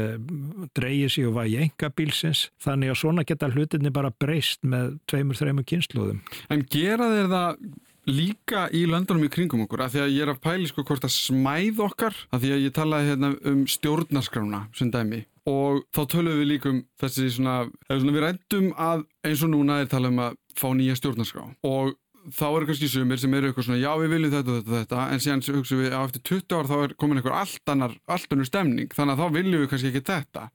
dreyja 0.78 1.10
sig 1.12 1.28
og 1.30 1.38
vægi 1.39 1.60
enga 1.65 1.91
bílsins. 1.95 2.47
Þannig 2.63 2.93
að 2.93 2.99
svona 3.04 3.28
geta 3.28 3.52
hlutinni 3.52 3.91
bara 3.93 4.12
breyst 4.12 4.65
með 4.67 4.97
tveimur, 5.10 5.38
þreimur 5.39 5.67
kynsluðum. 5.69 6.23
En 6.49 6.65
gera 6.69 7.10
þeir 7.13 7.32
það 7.34 7.63
líka 8.10 8.67
í 8.75 8.86
löndunum 8.89 9.28
í 9.28 9.32
kringum 9.32 9.65
okkur 9.65 9.84
að 9.86 9.95
því 9.95 10.02
að 10.04 10.13
ég 10.15 10.25
er 10.25 10.32
að 10.34 10.41
pæli 10.43 10.69
sko 10.69 10.86
hvort 10.88 11.06
að 11.06 11.15
smæð 11.15 11.82
okkar 11.86 12.15
að 12.34 12.45
því 12.45 12.54
að 12.56 12.63
ég 12.65 12.75
talaði 12.75 13.12
hérna 13.12 13.32
um 13.52 13.62
stjórnarskrána 13.69 14.62
sem 14.78 14.91
dæmi 14.93 15.23
og 15.49 15.84
þá 15.95 16.02
töluðum 16.13 16.41
við 16.41 16.52
líkum 16.54 16.84
þessi 17.02 17.30
svona, 17.38 17.56
svona 17.89 18.15
við 18.15 18.25
rættum 18.25 18.69
að 18.78 19.06
eins 19.25 19.43
og 19.45 19.54
núna 19.54 19.82
er 19.82 19.91
talað 19.91 20.13
um 20.13 20.23
að 20.28 20.38
fá 20.60 20.67
nýja 20.78 20.97
stjórnarskrá 20.99 21.45
og 21.67 21.93
þá 22.36 22.46
eru 22.50 22.70
kannski 22.70 22.89
sumir 22.92 23.22
sem 23.22 23.34
eru 23.38 23.50
eitthvað 23.50 23.68
svona 23.68 23.82
já 23.82 23.89
við 24.02 24.13
viljum 24.15 24.34
þetta 24.36 24.54
og 24.54 24.60
þetta, 24.60 24.80
þetta. 24.80 25.04
En 25.13 25.24
síðan 25.24 25.44
hugsaum 25.58 25.82
við 25.82 25.94
að 25.96 26.08
eftir 26.08 26.26
20 26.30 26.58
ár 26.58 26.70
þá 26.70 26.76
er 26.80 26.96
komin 27.02 27.22
eitthvað 27.22 27.39
allt 27.39 27.74
annar, 27.74 27.96
allt 28.10 28.36
annar 28.36 28.50
stemning. 28.50 28.96
Þannig 28.96 29.15
að 29.15 29.24
þá 29.24 29.38
viljum 29.38 29.63
við 29.63 29.72
kannski 29.74 29.92
ekki 29.92 30.06
þetta. 30.10 30.46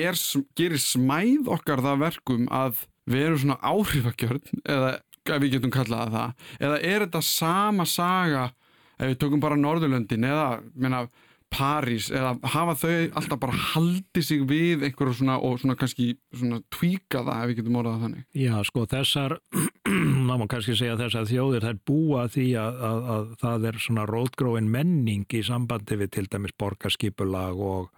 Er, 0.00 0.18
gerir 0.58 0.82
smæð 0.82 1.50
okkar 1.50 1.82
það 1.82 2.02
verkum 2.04 2.50
að 2.54 2.84
við 3.10 3.26
erum 3.26 3.40
svona 3.42 3.58
áhrifakjörn 3.72 4.60
eða 4.64 4.90
ef 5.30 5.42
við 5.42 5.56
getum 5.56 5.72
kallaða 5.74 6.10
það 6.14 6.66
eða 6.66 6.78
er 6.90 7.04
þetta 7.04 7.22
sama 7.26 7.86
saga 7.88 8.44
ef 9.00 9.10
við 9.10 9.18
tökum 9.20 9.42
bara 9.42 9.58
Norðurlöndin 9.58 10.26
eða 10.26 10.46
menna, 10.74 11.04
París 11.50 12.08
eða 12.14 12.36
hafa 12.52 12.74
þau 12.78 12.96
alltaf 13.18 13.40
bara 13.42 13.60
haldið 13.72 14.26
sig 14.26 14.42
við 14.48 14.84
einhverju 14.86 15.16
svona 15.18 15.38
og 15.42 15.58
svona 15.60 15.76
kannski 15.78 16.12
svona 16.30 16.60
tvíka 16.72 17.24
það 17.26 17.42
ef 17.42 17.50
við 17.50 17.60
getum 17.60 17.78
orðað 17.80 18.04
þannig? 18.04 18.26
Já 18.38 18.54
sko 18.68 18.84
þessar 18.90 19.36
ná 20.28 20.32
maður 20.32 20.50
kannski 20.54 20.76
segja 20.78 20.98
þessar 21.00 21.30
þjóðir 21.30 21.66
þær 21.66 21.80
búa 21.90 22.26
því 22.30 22.46
að, 22.62 22.82
að, 22.90 23.08
að 23.14 23.32
það 23.42 23.70
er 23.70 23.80
svona 23.86 24.08
rótgróin 24.10 24.70
menning 24.70 25.26
í 25.36 25.42
sambandi 25.46 25.98
við 26.00 26.12
til 26.16 26.26
dæmis 26.30 26.56
borgarskipulag 26.60 27.64
og, 27.70 27.90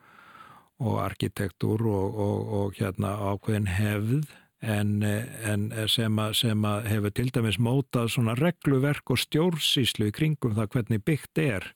og 0.82 1.00
arkitektúr 1.04 1.84
og, 1.92 2.22
og, 2.26 2.54
og 2.60 2.80
hérna 2.80 3.16
ákveðin 3.32 3.68
hefð 3.76 4.32
en, 4.62 5.02
en 5.02 5.66
sem, 5.90 6.18
að, 6.22 6.36
sem 6.38 6.64
að 6.68 6.86
hefur 6.92 7.14
til 7.18 7.28
dæmis 7.34 7.58
mótað 7.62 8.12
svona 8.14 8.36
regluverk 8.38 9.10
og 9.10 9.20
stjórnsíslu 9.22 10.10
í 10.10 10.14
kringum 10.14 10.54
það 10.58 10.70
hvernig 10.76 11.04
byggt 11.06 11.42
er 11.42 11.68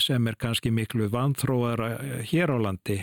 sem 0.00 0.26
er 0.28 0.40
kannski 0.40 0.72
miklu 0.72 1.10
vanþróara 1.12 1.92
hér 2.30 2.54
á 2.54 2.58
landi. 2.68 3.02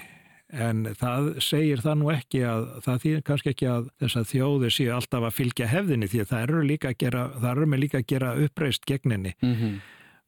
En 0.56 0.86
það 0.98 1.32
segir 1.41 1.82
það 1.84 1.98
nú 2.00 2.12
ekki 2.13 2.44
að 2.48 2.68
það 2.86 3.02
þýðir 3.04 3.24
kannski 3.30 3.52
ekki 3.52 3.68
að 3.70 3.89
þess 4.02 4.20
að 4.20 4.30
þjóðir 4.30 4.76
séu 4.76 4.91
alltaf 4.94 5.26
að 5.26 5.38
fylgja 5.39 5.68
hefðinni 5.72 6.10
því 6.12 6.28
það 6.30 6.46
eru 6.46 6.62
líka 6.70 6.91
að 6.94 7.00
gera, 7.02 7.26
það 7.34 7.52
eru 7.52 7.68
með 7.72 7.84
líka 7.86 8.02
að 8.02 8.10
gera 8.13 8.34
uppreist 8.46 8.86
gegninni 8.89 9.36
mm 9.41 9.54
-hmm 9.56 9.84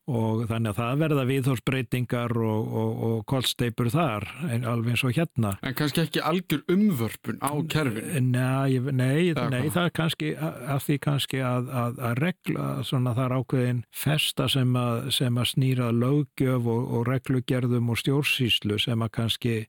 og 0.07 0.45
þannig 0.47 0.71
að 0.71 0.77
það 0.79 1.01
verða 1.01 1.23
viðhórsbreytingar 1.27 2.33
og, 2.39 2.69
og, 2.81 2.91
og 3.07 3.17
kollsteipur 3.27 3.89
þar 3.91 4.27
alveg 4.57 4.93
eins 4.93 5.03
og 5.03 5.17
hérna 5.17 5.51
En 5.67 5.75
kannski 5.77 6.03
ekki 6.05 6.23
algjör 6.23 6.63
umvörpun 6.71 7.41
á 7.43 7.51
kerfinu? 7.71 8.21
Nei, 8.23 8.79
nei, 8.91 9.33
nei 9.35 9.67
það 9.67 9.83
er 9.83 9.93
kannski 9.99 10.31
að 10.39 10.79
því 10.85 10.97
kannski 11.03 11.43
að, 11.43 11.69
að, 11.83 11.99
að 12.09 12.15
regla 12.23 12.69
svona 12.87 13.15
þar 13.17 13.37
ákveðin 13.41 13.83
festa 13.91 14.47
sem 14.51 14.79
að, 14.79 15.11
sem 15.17 15.41
að 15.41 15.51
snýra 15.51 15.91
lögjöf 15.91 16.71
og, 16.71 16.89
og 16.97 17.05
reglugerðum 17.11 17.91
og 17.91 18.01
stjórnsýslu 18.03 18.79
sem 18.81 19.03
að 19.03 19.13
kannski 19.19 19.59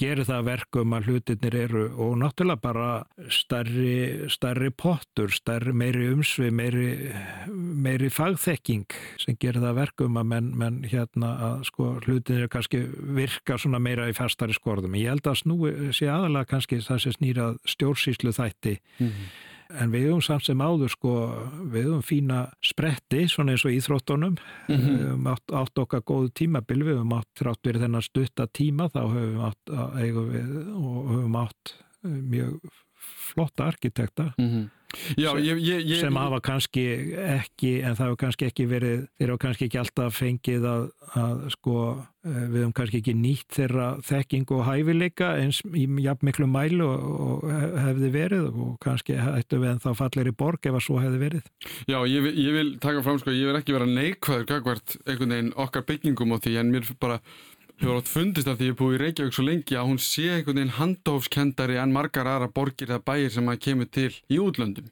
gerir 0.00 0.26
það 0.28 0.46
verkum 0.46 0.94
að 0.96 1.10
hlutinir 1.10 1.56
eru 1.60 1.82
og 2.00 2.14
náttúrulega 2.20 2.62
bara 2.62 2.88
starri, 3.32 4.28
starri 4.32 4.70
pottur, 4.72 5.32
starri 5.34 5.74
meiri 5.76 6.08
umsvið, 6.14 6.54
meiri, 6.56 6.86
meiri 7.50 8.10
fagþekking 8.12 8.96
sem 9.20 9.38
gerir 9.40 9.60
það 9.64 9.78
verkum 9.82 10.18
að 10.20 10.30
menn, 10.32 10.50
menn 10.62 10.80
hérna 10.88 11.34
að 11.50 11.66
sko 11.70 11.90
hlutinir 12.06 12.48
kannski 12.52 12.82
virka 13.18 13.58
svona 13.60 13.82
meira 13.82 14.08
í 14.10 14.16
fastari 14.16 14.56
skorðum. 14.56 14.96
Ég 15.00 15.12
held 15.12 15.28
að 15.28 15.40
snúi 15.42 15.92
sé 15.96 16.08
aðalega 16.10 16.54
kannski 16.54 16.80
það 16.86 17.04
sem 17.04 17.16
snýrað 17.18 17.62
stjórnsýslu 17.76 18.36
þætti 18.40 18.76
mm 18.80 19.06
-hmm 19.06 19.48
en 19.78 19.92
við 19.92 20.08
höfum 20.08 20.22
samt 20.24 20.46
sem 20.46 20.60
áður 20.60 20.92
sko, 20.92 21.12
við 21.70 21.88
höfum 21.88 22.02
fína 22.06 22.40
spretti 22.64 23.26
svona 23.30 23.54
eins 23.54 23.64
og 23.64 23.76
íþróttunum 23.76 24.34
mm 24.34 24.76
-hmm. 24.76 24.88
við 24.88 25.06
höfum 25.06 25.30
átt, 25.34 25.52
átt 25.52 25.78
okkar 25.78 26.02
góðu 26.02 26.32
tímabil 26.34 26.82
við 26.82 26.96
höfum 26.96 27.16
átt 27.18 27.30
þrátt 27.38 27.66
verið 27.66 27.86
þennan 27.86 28.02
stutta 28.02 28.46
tíma 28.46 28.88
þá 28.88 29.02
höfum 29.14 29.40
átt 29.40 29.64
við, 30.34 30.50
og 30.74 31.08
höfum 31.10 31.36
átt 31.36 31.74
mjög 32.02 32.60
flotta 33.00 33.64
arkitekta 33.64 34.32
mm 34.38 34.48
-hmm. 34.48 34.68
Já, 35.16 35.30
sem, 35.30 35.42
ég, 35.44 35.60
ég, 35.62 35.84
ég, 35.86 35.98
sem 36.02 36.16
hafa 36.18 36.40
kannski 36.42 36.84
ekki 37.22 37.76
en 37.84 37.96
það 37.98 38.08
hefur 38.08 38.20
kannski 38.24 38.46
ekki 38.48 38.66
verið 38.70 39.04
þeir 39.20 39.32
hafa 39.32 39.42
kannski 39.44 39.68
ekki 39.68 39.80
alltaf 39.80 40.16
fengið 40.18 40.66
að, 40.66 40.86
að 41.20 41.44
sko 41.54 41.74
eh, 41.94 42.40
við 42.40 42.56
hefum 42.60 42.74
kannski 42.80 43.00
ekki 43.00 43.14
nýtt 43.18 43.58
þeirra 43.58 43.88
þekking 44.08 44.54
og 44.56 44.64
hæfileika 44.66 45.30
eins 45.42 45.60
í 45.70 45.84
jafn 46.04 46.26
miklu 46.26 46.48
mælu 46.50 46.88
og, 46.88 47.04
og 47.26 47.46
hefði 47.84 48.10
verið 48.16 48.48
og 48.50 48.72
kannski 48.82 49.18
ættu 49.20 49.60
við 49.62 49.74
en 49.74 49.84
þá 49.84 49.90
fallir 50.02 50.32
í 50.32 50.36
borg 50.42 50.70
ef 50.70 50.80
að 50.80 50.86
svo 50.88 50.98
hefði 51.02 51.22
verið. 51.22 51.46
Já, 51.90 51.98
ég 52.10 52.50
vil 52.58 52.74
taka 52.82 53.04
fram 53.06 53.22
sko, 53.22 53.34
ég 53.36 53.50
vil 53.50 53.60
ekki 53.60 53.76
vera 53.76 53.88
neikvæður 53.90 54.48
gagvart 54.50 54.98
einhvern 55.06 55.36
veginn 55.36 55.54
okkar 55.54 55.86
byggingum 55.86 56.34
á 56.34 56.38
því 56.42 56.58
en 56.64 56.74
mér 56.74 56.92
bara 57.02 57.20
hefur 57.80 57.96
átt 57.96 58.10
fundist 58.12 58.48
af 58.50 58.58
því 58.58 58.66
að 58.66 58.68
ég 58.68 58.74
er 58.74 58.78
búið 58.80 58.94
í 58.94 59.00
Reykjavík 59.00 59.34
svo 59.36 59.44
lengi 59.46 59.76
að 59.80 59.86
hún 59.88 60.00
sé 60.04 60.24
einhvern 60.28 60.58
veginn 60.58 60.76
handófskendari 60.76 61.78
en 61.80 61.94
margar 61.96 62.28
aðra 62.28 62.50
borgir 62.52 62.90
eða 62.90 63.04
bæir 63.06 63.30
sem 63.32 63.48
að 63.48 63.62
kemur 63.66 63.88
til 63.88 64.10
í 64.28 64.40
útlöndum 64.42 64.90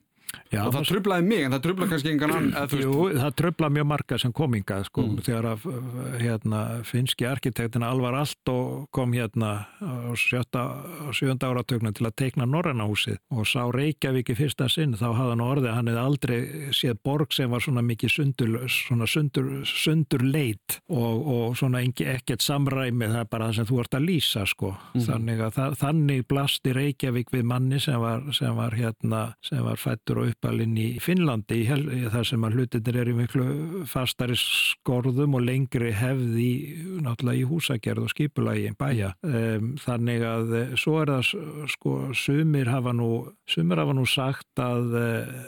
Já, 0.48 0.62
og 0.64 0.72
það 0.72 0.86
tröflaði 0.88 1.24
mig 1.28 1.42
en 1.44 1.54
það 1.54 1.62
tröflaði 1.66 1.92
kannski 1.92 2.10
engan 2.14 2.32
annan 2.32 2.72
Jú, 2.80 2.92
það 3.16 3.34
tröflaði 3.36 3.74
mjög 3.76 3.86
marga 3.90 4.18
sem 4.20 4.32
kominga 4.36 4.78
sko, 4.86 5.04
mm. 5.04 5.18
þegar 5.26 5.48
að 5.50 5.66
hérna, 6.22 6.60
finski 6.88 7.26
arkitektina 7.28 7.90
Alvar 7.92 8.16
Alto 8.16 8.56
kom 8.94 9.12
hérna 9.16 9.50
á 9.80 10.12
sjönda 10.16 11.50
áratögnum 11.50 11.94
til 11.96 12.08
að 12.08 12.16
teikna 12.22 12.48
Norrannahúsið 12.48 13.18
og 13.32 13.48
sá 13.48 13.60
Reykjavík 13.74 14.32
í 14.32 14.38
fyrsta 14.38 14.68
sinn 14.72 14.96
þá 14.96 15.06
hafði 15.10 15.34
hann 15.34 15.44
orðið, 15.44 15.70
hann 15.76 15.90
hefði 15.92 16.04
aldrei 16.04 16.38
séð 16.76 17.00
borg 17.04 17.36
sem 17.36 17.52
var 17.52 17.64
svona 17.64 17.84
mikið 17.84 18.14
sundur, 18.14 18.56
svona 18.72 19.08
sundur, 19.08 19.50
sundur 19.68 20.24
leit 20.24 20.78
og, 20.88 21.28
og 21.28 21.58
svona 21.60 21.84
ekkert 21.84 22.44
samræmi 22.44 23.08
það 23.08 23.20
er 23.22 23.32
bara 23.32 23.50
það 23.50 23.60
sem 23.60 23.70
þú 23.72 23.82
ert 23.84 23.98
að 24.00 24.08
lýsa 24.08 24.46
sko. 24.48 24.74
mm. 24.94 25.06
þannig 25.08 25.44
að 25.44 25.56
það, 25.60 25.78
þannig 25.84 26.24
blasti 26.28 26.76
Reykjavík 26.76 27.36
við 27.36 27.48
manni 27.52 27.80
sem 27.84 28.00
var, 28.00 28.24
sem 28.36 28.56
var, 28.56 28.76
hérna, 28.76 29.24
sem 29.44 29.64
var 29.64 29.80
fættur 29.80 30.17
og 30.20 30.32
uppalinn 30.32 30.76
í 30.78 30.88
Finnlandi 31.02 31.60
þar 32.12 32.26
sem 32.26 32.44
að 32.46 32.58
hlutinir 32.58 33.00
eru 33.02 33.14
miklu 33.18 33.46
fastari 33.88 34.36
skorðum 34.38 35.36
og 35.38 35.44
lengri 35.46 35.92
hefði 35.96 36.50
náttúrulega 37.04 37.42
í 37.42 37.46
húsagerð 37.48 38.06
og 38.06 38.12
skipulagi 38.12 38.74
bæja. 38.78 39.12
Um, 39.22 39.74
þannig 39.82 40.26
að 40.26 40.54
eh, 40.58 40.74
svo 40.80 40.98
er 41.02 41.14
það 41.14 41.70
sko 41.74 41.96
sumir 42.16 42.70
hafa 42.72 42.94
nú, 42.96 43.10
sumir 43.48 43.82
hafa 43.82 43.96
nú 43.96 44.06
sagt 44.08 44.62
að 44.62 44.98
uh, 44.98 45.42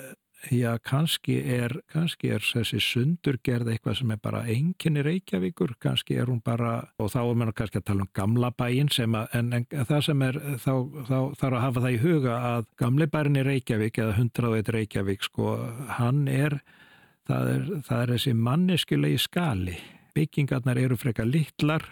Já, 0.48 0.78
kannski 0.80 1.34
er, 1.52 1.74
kannski 1.92 2.30
er 2.32 2.40
þessi 2.40 2.78
sundurgerð 2.80 3.68
eitthvað 3.74 3.98
sem 3.98 4.12
er 4.14 4.20
bara 4.24 4.40
enginni 4.48 5.02
Reykjavíkur, 5.04 5.74
kannski 5.82 6.16
er 6.16 6.30
hún 6.32 6.40
bara, 6.40 6.78
og 6.96 7.10
þá 7.12 7.18
er 7.20 7.36
mér 7.36 7.52
kannski 7.58 7.82
að 7.82 7.84
tala 7.90 8.06
um 8.06 8.10
gamla 8.16 8.48
bæin 8.56 8.88
sem 8.88 9.18
að, 9.18 9.34
en, 9.36 9.52
en 9.58 9.66
það 9.90 10.00
sem 10.06 10.24
er, 10.24 10.38
þá, 10.62 10.72
þá 11.10 11.18
þarf 11.42 11.50
að 11.50 11.64
hafa 11.66 11.84
það 11.84 11.92
í 11.92 12.00
huga 12.06 12.38
að 12.54 12.70
gamli 12.80 13.08
bærin 13.12 13.36
í 13.36 13.44
Reykjavík 13.50 14.00
eða 14.00 14.16
101 14.16 14.72
Reykjavík, 14.78 15.28
sko, 15.28 15.52
hann 15.98 16.24
er, 16.32 16.56
það 17.28 17.52
er, 17.52 17.68
það 17.90 18.04
er 18.06 18.14
þessi 18.16 18.36
manneskilegi 18.48 19.20
skali. 19.26 19.76
Byggingarnar 20.16 20.80
eru 20.80 20.96
frekar 20.98 21.28
littlar, 21.28 21.84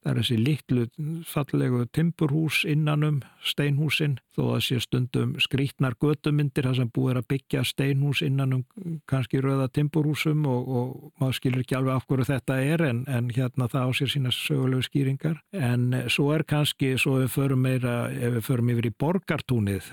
Það 0.00 0.10
er 0.10 0.18
þessi 0.20 0.36
litlu 0.40 0.84
fallegu 1.28 1.82
timburhús 1.92 2.62
innanum 2.64 3.18
steinhúsin 3.44 4.14
þó 4.32 4.54
að 4.54 4.62
sé 4.64 4.78
stundum 4.80 5.34
skrítnar 5.44 5.96
gödumyndir 6.00 6.64
þar 6.64 6.78
sem 6.78 6.92
búið 6.94 7.10
er 7.12 7.20
að 7.20 7.26
byggja 7.34 7.64
steinhús 7.68 8.22
innanum 8.24 8.62
kannski 9.10 9.42
rauða 9.44 9.68
timburhúsum 9.76 10.46
og, 10.48 10.70
og 10.80 10.94
maður 11.20 11.36
skilur 11.36 11.64
ekki 11.66 11.76
alveg 11.76 11.98
af 11.98 12.08
hverju 12.08 12.28
þetta 12.30 12.56
er 12.64 12.86
en, 12.88 13.02
en 13.12 13.28
hérna 13.36 13.68
það 13.68 13.84
á 13.84 13.90
sér 13.98 14.12
sína 14.14 14.32
sögulegu 14.32 14.88
skýringar. 14.88 15.42
En 15.52 15.90
svo 16.08 16.30
er 16.32 16.46
kannski, 16.48 16.94
svo 16.96 17.18
við 17.20 17.34
förum, 17.36 17.66
meira, 17.68 17.98
við 18.08 18.40
förum 18.48 18.72
yfir 18.72 18.88
í 18.88 18.94
borgartúnið 19.04 19.92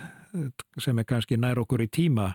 sem 0.80 1.00
er 1.00 1.08
kannski 1.08 1.36
nær 1.40 1.60
okkur 1.66 1.84
í 1.84 1.92
tíma 1.92 2.32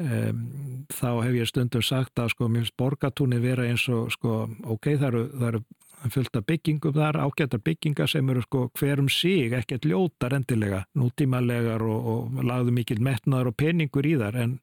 um, 0.00 0.46
þá 0.92 1.10
hef 1.24 1.36
ég 1.38 1.50
stundum 1.50 1.84
sagt 1.84 2.20
að 2.20 2.32
sko 2.34 2.48
mjög 2.52 2.72
borgartúnið 2.78 3.44
vera 3.44 3.68
eins 3.68 3.86
og 3.92 4.10
sko 4.14 4.42
ok, 4.64 4.94
það 4.94 5.08
eru, 5.10 5.24
það 5.34 5.48
eru 5.52 5.62
fullt 6.08 6.36
af 6.36 6.46
byggingum 6.48 6.94
þar, 6.96 7.20
ágættar 7.26 7.62
byggingar 7.64 8.08
sem 8.10 8.30
eru 8.32 8.42
sko 8.42 8.68
hverum 8.78 9.08
sig, 9.12 9.52
ekkert 9.52 9.88
ljótar 9.88 10.36
endilega, 10.36 10.84
nútímalegar 10.96 11.82
og, 11.82 12.06
og 12.12 12.44
lagðu 12.46 12.76
mikil 12.76 13.00
metnaður 13.04 13.52
og 13.52 13.58
peningur 13.60 14.08
í 14.08 14.16
þar 14.20 14.38
en 14.44 14.54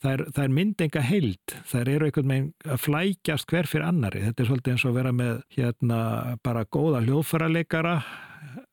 það 0.00 0.12
er, 0.12 0.24
það 0.36 0.56
myndinga 0.56 1.04
heild, 1.04 1.54
það 1.68 1.92
eru 1.94 2.08
einhvern 2.08 2.32
veginn 2.32 2.50
að 2.64 2.82
flækjast 2.86 3.52
hver 3.52 3.68
fyrir 3.70 3.86
annari, 3.86 4.24
þetta 4.26 4.42
er 4.42 4.50
svolítið 4.50 4.74
eins 4.74 4.88
og 4.88 4.96
vera 4.96 5.14
með 5.14 5.44
hérna 5.56 6.00
bara 6.44 6.66
góða 6.66 7.04
hljóðfærarleikara 7.04 7.94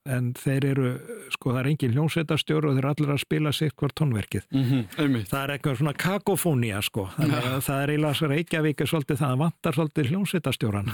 en 0.08 0.32
þeir 0.40 0.68
eru, 0.72 0.92
sko 1.34 1.52
það 1.52 1.60
er 1.60 1.70
engin 1.74 1.96
hljómsveitastjóru 1.96 2.70
og 2.70 2.78
þeir 2.78 2.86
eru 2.86 2.92
allir 2.94 3.14
að 3.14 3.24
spila 3.26 3.52
sitt 3.56 3.76
hvort 3.80 3.96
tónverkið. 4.00 4.46
Mm 4.56 4.64
-hmm. 4.64 5.26
Það 5.28 5.42
er 5.44 5.54
eitthvað 5.56 5.80
svona 5.82 5.94
kakofónia 5.94 6.82
sko, 6.82 7.10
þannig 7.18 7.50
að 7.52 7.64
það 7.68 7.82
er 7.82 7.90
eiginlega 7.90 8.30
Reykjavík 8.32 8.82
er 8.82 8.88
svolítið 8.88 9.18
það 9.18 9.34
að 9.34 9.42
vantar 9.44 9.74
svolítið 9.74 10.10
hljómsveitastjóran. 10.12 10.94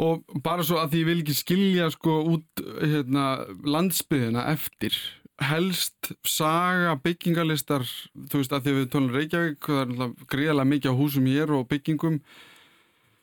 Og 0.00 0.22
bara 0.44 0.64
svo 0.64 0.78
að 0.80 0.94
því 0.94 1.00
ég 1.02 1.08
vil 1.08 1.22
ekki 1.22 1.36
skilja 1.36 1.88
sko 1.92 2.20
út 2.36 2.62
hérna, 2.80 3.24
landsbyðina 3.68 4.46
eftir. 4.52 4.96
Helst 5.40 6.12
saga 6.28 6.94
byggingarlistar 7.00 7.84
þú 8.14 8.40
veist 8.40 8.54
að 8.54 8.66
því 8.66 8.76
við 8.78 8.88
tónum 8.92 9.14
Reykjavík 9.16 9.66
það 9.66 9.80
er 9.82 9.92
náttúrulega 9.92 10.30
greiðalega 10.34 10.70
mikið 10.72 10.92
á 10.92 11.00
húsum 11.00 11.28
hér 11.28 11.54
og 11.56 11.68
byggingum. 11.70 12.18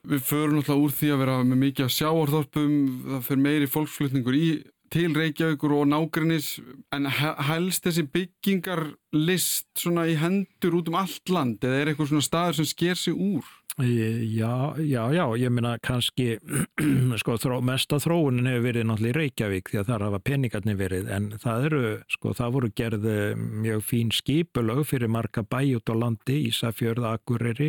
Við 0.08 0.24
förum 0.26 0.58
náttúrulega 0.58 0.86
úr 0.86 0.96
því 0.98 1.12
að 1.14 1.22
vera 1.24 1.38
með 1.44 1.62
mikið 1.64 1.90
á 1.90 1.96
sjáarþorpum 1.98 2.74
það 3.06 3.24
fyrir 3.28 3.44
meiri 3.46 3.70
fólksflutningur 3.74 4.38
í 4.38 4.48
til 4.92 5.12
Reykjavíkur 5.16 5.74
og 5.76 5.88
nágrinnis 5.90 6.54
en 6.94 7.08
helst 7.10 7.84
þessi 7.84 8.06
byggingarlist 8.12 9.68
svona 9.76 10.06
í 10.08 10.16
hendur 10.20 10.78
út 10.78 10.88
um 10.88 10.98
allt 11.00 11.32
land 11.32 11.64
eða 11.64 11.82
er 11.82 11.90
eitthvað 11.92 12.12
svona 12.12 12.24
staður 12.24 12.60
sem 12.60 12.70
sker 12.70 13.00
sig 13.00 13.16
úr? 13.16 13.44
Já, 13.78 14.74
já, 14.78 15.12
já, 15.12 15.36
ég 15.38 15.50
minna 15.50 15.76
kannski 15.78 16.38
sko 17.22 17.36
þró, 17.38 17.60
mesta 17.62 18.00
þróunin 18.02 18.48
hefur 18.50 18.64
verið 18.64 18.86
náttúrulega 18.88 19.12
í 19.12 19.14
Reykjavík 19.14 19.70
því 19.70 19.78
að 19.78 19.86
það 19.86 20.04
hafa 20.06 20.18
peningarnir 20.26 20.78
verið 20.80 21.10
en 21.14 21.28
það 21.38 21.66
eru, 21.68 21.82
sko 22.10 22.32
það 22.34 22.56
voru 22.56 22.70
gerði 22.80 23.12
eh, 23.22 23.44
mjög 23.66 23.84
fín 23.86 24.10
skipulög 24.10 24.80
fyrir 24.88 25.12
marga 25.14 25.44
bæ 25.46 25.60
út 25.78 25.92
á 25.92 25.94
landi, 25.94 26.40
Ísafjörð, 26.48 27.06
Akureyri 27.12 27.68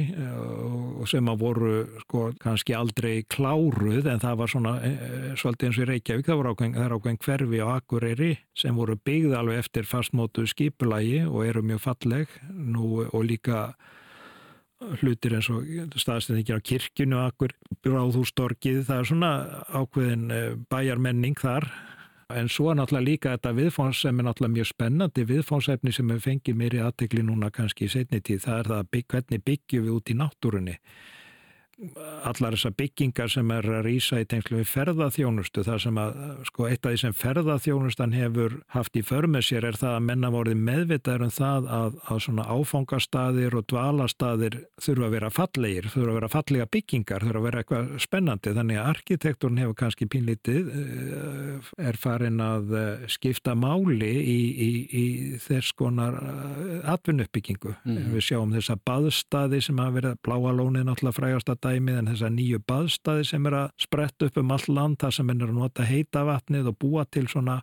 og 0.97 1.05
sem 1.11 1.29
að 1.29 1.45
voru 1.45 1.75
sko 2.07 2.23
kannski 2.41 2.73
aldrei 2.73 3.21
kláruð 3.29 4.09
en 4.09 4.25
það 4.25 4.41
var 4.41 4.53
svona 4.55 4.75
svolítið 5.37 5.69
eins 5.69 5.77
og 5.77 5.85
í 5.85 5.89
Reykjavík, 5.91 6.25
það 6.25 6.41
voru 6.41 6.55
ákveðin, 6.55 6.97
ákveðin 6.97 7.23
hverfi 7.27 7.61
á 7.61 7.67
Akureyri 7.75 8.31
sem 8.57 8.81
voru 8.81 8.97
byggð 8.97 9.37
alveg 9.43 9.61
eftir 9.61 9.85
fastmótu 9.85 10.49
skipulagi 10.49 11.21
og 11.29 11.45
eru 11.45 11.61
mjög 11.69 11.85
falleg 11.85 12.37
nú 12.49 13.05
og 13.05 13.21
líka 13.29 13.67
hlutir 15.01 15.35
eins 15.37 15.49
og 15.51 15.67
staðstæðingir 15.99 16.59
á 16.59 16.67
kirkjunu 16.71 17.19
akkur 17.21 17.53
bráðhústorkið, 17.85 18.83
það 18.87 19.01
er 19.01 19.09
svona 19.09 19.31
ákveðin 19.75 20.25
eh, 20.31 20.49
bæjarmenning 20.71 21.39
þar. 21.39 21.67
En 22.29 22.45
svo 22.51 22.75
náttúrulega 22.77 23.07
líka 23.07 23.31
þetta 23.33 23.55
viðfáns 23.57 24.03
sem 24.03 24.19
er 24.19 24.27
náttúrulega 24.27 24.55
mjög 24.59 24.67
spennandi 24.69 25.23
viðfánsefni 25.31 25.93
sem 25.95 26.11
hefur 26.13 26.27
fengið 26.27 26.59
mér 26.59 26.75
í 26.77 26.83
aðtegli 26.85 27.23
núna 27.25 27.49
kannski 27.49 27.87
í 27.87 27.93
setni 27.93 28.21
tíð, 28.21 28.43
það 28.45 28.59
er 28.59 28.69
það 28.73 28.99
hvernig 29.13 29.45
byggjum 29.47 29.87
við 29.87 29.95
út 29.95 30.11
í 30.13 30.17
náttúrunni 30.19 30.75
allar 31.79 32.55
þessar 32.55 32.73
byggingar 32.75 33.31
sem 33.31 33.51
er 33.55 33.67
að 33.71 33.85
rýsa 33.85 34.19
í 34.19 34.25
tengslu 34.27 34.59
við 34.59 34.67
ferðaþjónustu 34.73 35.63
þar 35.63 35.81
sem 35.83 35.99
að, 36.01 36.17
sko, 36.49 36.65
eitt 36.67 36.83
af 36.83 36.91
því 36.93 36.99
sem 37.03 37.15
ferðaþjónustan 37.15 38.15
hefur 38.17 38.57
haft 38.75 38.99
í 38.99 39.03
förmið 39.05 39.45
sér 39.47 39.67
er 39.69 39.77
það 39.79 39.95
að 39.95 40.07
menna 40.09 40.31
vorið 40.33 40.59
meðvitaður 40.67 41.25
um 41.27 41.33
það 41.37 41.69
að, 41.77 41.95
að 42.11 42.21
svona 42.25 42.47
áfangastadir 42.49 43.55
og 43.55 43.67
dvalastadir 43.71 44.57
þurfa 44.83 45.07
að 45.07 45.15
vera 45.15 45.31
fallegir, 45.33 45.87
þurfa 45.93 46.09
að 46.09 46.19
vera 46.19 46.31
fallega 46.33 46.67
byggingar, 46.75 47.27
þurfa 47.27 47.39
að 47.39 47.47
vera 47.47 47.63
eitthvað 47.63 47.93
spennandi 48.03 48.55
þannig 48.57 48.81
að 48.81 48.91
arkitekturn 48.93 49.61
hefur 49.63 49.79
kannski 49.83 50.09
pínlítið 50.11 50.73
eh, 50.75 51.71
er 51.89 51.99
farin 52.01 52.43
að 52.43 52.75
eh, 52.75 53.07
skipta 53.11 53.55
máli 53.55 54.11
í, 54.19 54.39
í, 54.67 54.69
í 54.89 55.05
þess 55.47 55.71
konar 55.79 56.19
eh, 56.19 56.91
atvinnuppbyggingu. 56.91 57.75
Mm. 57.87 58.11
Við 58.17 58.27
sjáum 58.31 58.53
þessa 58.57 58.75
baðstaði 58.83 59.63
sem 59.63 59.79
hafa 59.79 59.97
verið 59.99 60.19
bláalónið 60.27 60.87
náttúrulega 60.89 61.19
frægast 61.19 61.51
að 61.53 61.61
dæmið 61.69 62.01
en 62.01 62.09
þessar 62.13 62.33
nýju 62.35 62.63
baðstaði 62.69 63.27
sem 63.29 63.45
er 63.49 63.59
að 63.63 63.69
spretta 63.85 64.29
upp 64.29 64.41
um 64.41 64.55
all 64.55 64.65
land 64.67 64.99
þar 65.03 65.19
sem 65.19 65.29
er 65.29 65.45
að 65.45 65.53
nota 65.59 65.85
heita 65.87 66.25
vatnið 66.27 66.73
og 66.73 66.81
búa 66.81 67.05
til 67.05 67.27
svona 67.29 67.61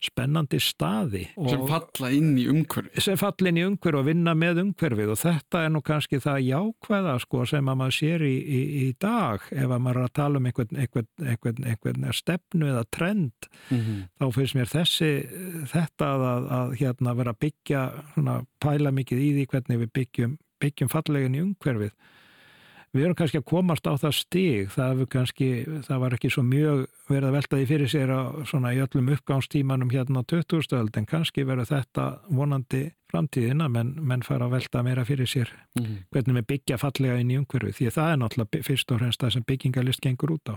spennandi 0.00 0.56
staði. 0.62 1.26
Sem 1.36 1.62
falla 1.68 2.10
inn 2.16 2.32
í 2.40 2.46
umhverfi. 2.48 3.02
Sem 3.04 3.18
falla 3.20 3.50
inn 3.50 3.60
í 3.60 3.64
umhverfi 3.68 4.00
og 4.00 4.06
vinna 4.08 4.32
með 4.38 4.62
umhverfið 4.62 5.12
og 5.12 5.18
þetta 5.20 5.64
er 5.66 5.72
nú 5.74 5.82
kannski 5.84 6.20
það 6.24 6.46
jákvæða 6.46 7.16
sko 7.24 7.44
sem 7.50 7.68
að 7.68 7.80
maður 7.82 7.96
sér 7.98 8.24
í, 8.24 8.32
í, 8.40 8.60
í 8.80 8.86
dag 9.00 9.44
ef 9.52 9.66
að 9.66 9.82
maður 9.84 10.00
er 10.00 10.08
að 10.08 10.14
tala 10.16 10.40
um 10.40 10.48
einhvern, 10.48 10.80
einhvern, 10.84 11.10
einhvern, 11.20 11.66
einhvern 11.72 12.16
stefnu 12.16 12.70
eða 12.72 12.86
trend 12.96 13.50
mm 13.50 13.80
-hmm. 13.80 13.98
þá 14.20 14.26
finnst 14.38 14.56
mér 14.56 14.72
þessi 14.72 15.10
þetta 15.74 16.12
að, 16.14 16.48
að 16.60 16.76
hérna 16.80 17.16
vera 17.20 17.36
að 17.36 17.42
byggja 17.44 17.82
svona, 18.14 18.38
pæla 18.60 18.94
mikið 18.96 19.18
í 19.18 19.30
því 19.36 19.46
hvernig 19.52 19.84
við 19.84 19.92
byggjum, 20.00 20.38
byggjum 20.60 20.92
fallegin 20.96 21.36
í 21.36 21.44
umhverfið 21.44 21.92
við 22.94 23.06
erum 23.06 23.18
kannski 23.18 23.40
að 23.40 23.48
komast 23.50 23.86
á 23.86 23.94
það 23.94 24.14
stig 24.18 24.70
það, 24.74 25.02
kannski, 25.12 25.50
það 25.86 26.00
var 26.04 26.16
ekki 26.16 26.30
svo 26.34 26.42
mjög 26.46 26.86
verið 27.10 27.28
að 27.28 27.36
velta 27.38 27.58
því 27.58 27.66
fyrir 27.70 27.90
sér 27.92 28.12
á, 28.14 28.20
svona, 28.50 28.72
í 28.74 28.80
öllum 28.82 29.12
uppgánstímanum 29.14 29.92
hérna 29.92 30.22
á 30.22 30.28
2000 30.30 30.98
en 30.98 31.10
kannski 31.10 31.44
verður 31.46 31.70
þetta 31.70 32.06
vonandi 32.30 32.88
framtíðina 33.10 33.66
menn, 33.70 33.94
menn 34.06 34.24
fara 34.26 34.46
að 34.46 34.56
velta 34.56 34.82
meira 34.86 35.04
fyrir 35.06 35.28
sér 35.30 35.50
mm 35.50 35.84
-hmm. 35.84 36.02
hvernig 36.14 36.36
við 36.38 36.46
byggja 36.52 36.78
fallega 36.78 37.18
inn 37.20 37.30
í 37.30 37.38
umhverfu 37.38 37.72
því 37.78 37.90
það 37.94 38.10
er 38.10 38.20
náttúrulega 38.20 38.62
fyrst 38.66 38.92
og 38.92 39.00
fremst 39.00 39.22
það 39.22 39.32
sem 39.34 39.46
byggingalist 39.46 40.00
gengur 40.00 40.34
út 40.36 40.52
á. 40.52 40.54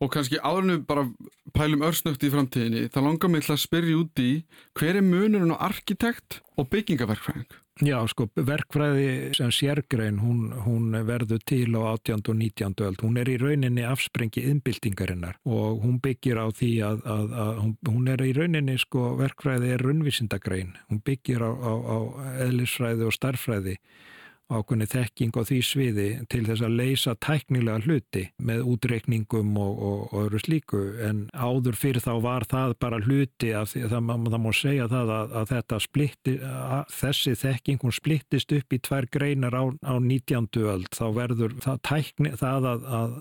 Og 0.00 0.10
kannski 0.10 0.38
áðurnu 0.38 0.84
bara 0.86 1.08
pælum 1.54 1.82
örsnögt 1.82 2.22
í 2.22 2.30
framtíðinni 2.30 2.88
það 2.90 3.06
langar 3.06 3.30
mig 3.30 3.42
til 3.42 3.54
að 3.54 3.64
spyrja 3.66 3.96
út 3.96 4.18
í 4.18 4.44
hver 4.74 4.96
er 4.96 5.02
munurinn 5.02 5.54
á 5.54 5.58
arkitekt 5.58 6.40
og 6.56 6.70
byggingaverkfræðing? 6.70 7.50
Já, 7.80 7.96
sko, 8.12 8.26
verkfræði 8.36 9.30
sem 9.36 9.48
sérgrein, 9.56 10.18
hún, 10.20 10.50
hún 10.66 10.92
verður 11.08 11.40
til 11.48 11.72
á 11.80 11.96
18. 11.96 12.20
og 12.28 12.36
19. 12.36 12.74
öld. 12.84 13.00
Hún 13.00 13.16
er 13.16 13.30
í 13.32 13.38
rauninni 13.40 13.86
afsprengi 13.88 14.42
innbyltingarinnar 14.50 15.38
og 15.48 15.80
hún 15.86 15.96
byggir 16.04 16.36
á 16.36 16.52
því 16.52 16.70
að, 16.84 17.00
að, 17.08 17.32
að 17.44 17.62
hún 17.88 18.12
er 18.12 18.24
í 18.26 18.34
rauninni, 18.36 18.76
sko, 18.82 19.14
verkfræði 19.22 19.72
er 19.72 19.84
raunvísindagrein. 19.86 20.74
Hún 20.92 21.00
byggir 21.08 21.40
á, 21.40 21.50
á, 21.56 21.72
á 21.72 21.98
eðlisfræði 22.50 23.08
og 23.08 23.16
starfræði 23.16 23.78
ákveðni 24.50 24.88
þekking 24.90 25.36
á 25.38 25.42
því 25.46 25.58
sviði 25.64 26.08
til 26.32 26.42
þess 26.48 26.64
að 26.66 26.76
leysa 26.80 27.14
tæknilega 27.22 27.84
hluti 27.86 28.24
með 28.42 28.64
útreikningum 28.72 29.52
og, 29.60 29.72
og, 29.78 30.00
og 30.10 30.24
öðru 30.24 30.42
slíku 30.42 30.80
en 31.06 31.22
áður 31.34 31.78
fyrir 31.78 32.04
þá 32.04 32.12
var 32.24 32.46
það 32.50 32.74
bara 32.82 33.00
hluti 33.04 33.52
að 33.56 33.74
það, 33.76 34.10
það 34.32 34.40
má 34.44 34.50
segja 34.56 34.88
það 34.90 35.12
að, 35.16 35.34
að 35.40 35.50
þetta 35.54 35.80
splitti, 35.86 36.36
að 36.50 36.94
þessi 36.98 37.34
þekking 37.44 37.84
hún 37.84 37.96
splittist 37.96 38.54
upp 38.56 38.76
í 38.76 38.80
tvær 38.88 39.08
greinar 39.14 39.56
á, 39.56 39.64
á 39.86 39.94
19. 39.98 40.48
öld 40.74 40.90
þá 40.96 41.04
verður 41.16 41.56
það 41.64 41.82
tækni 41.90 42.34
það 42.40 42.68
að, 42.72 42.88
að 43.00 43.16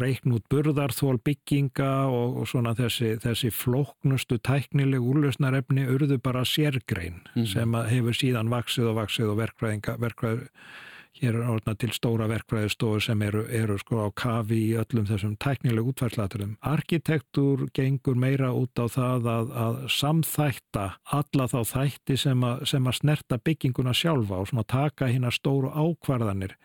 reikn 0.00 0.36
út 0.38 0.46
burðarþól 0.52 1.18
bygginga 1.24 1.90
og, 2.10 2.40
og 2.42 2.50
svona 2.50 2.74
þessi, 2.78 3.14
þessi 3.22 3.52
flóknustu 3.54 4.40
tæknileg 4.46 5.02
úrlausnarefni 5.02 5.86
urðu 5.90 6.20
bara 6.22 6.44
sérgrein 6.48 7.20
mm. 7.34 7.46
sem 7.50 7.76
hefur 7.90 8.16
síðan 8.16 8.52
vaksið 8.52 8.92
og 8.92 9.00
vaksið 9.00 9.32
og 9.32 9.40
verkvæðinga 9.42 9.96
verkvæð 10.00 10.44
hér 11.20 11.36
er 11.36 11.48
orðna 11.52 11.74
til 11.78 11.90
stóra 11.94 12.28
verkfræðistofur 12.30 13.02
sem 13.04 13.22
eru, 13.24 13.42
eru 13.52 13.76
sko 13.80 14.06
á 14.06 14.08
kafi 14.16 14.58
í 14.70 14.76
öllum 14.80 15.06
þessum 15.08 15.36
tæknileg 15.42 15.90
útfærslaturum. 15.92 16.56
Arkitektur 16.64 17.66
gengur 17.76 18.16
meira 18.16 18.52
út 18.56 18.80
á 18.80 18.86
það 18.88 19.30
að, 19.34 19.54
að 19.64 19.80
samþætta 19.96 20.86
alla 21.20 21.48
þá 21.50 21.58
þætti 21.74 22.18
sem 22.24 22.46
að, 22.46 22.64
sem 22.72 22.86
að 22.86 23.00
snerta 23.02 23.40
bygginguna 23.44 23.96
sjálfa 23.96 24.40
og 24.40 24.50
svona 24.50 24.66
taka 24.68 25.10
hérna 25.10 25.32
stóru 25.34 25.72
ákvarðanir. 25.74 26.56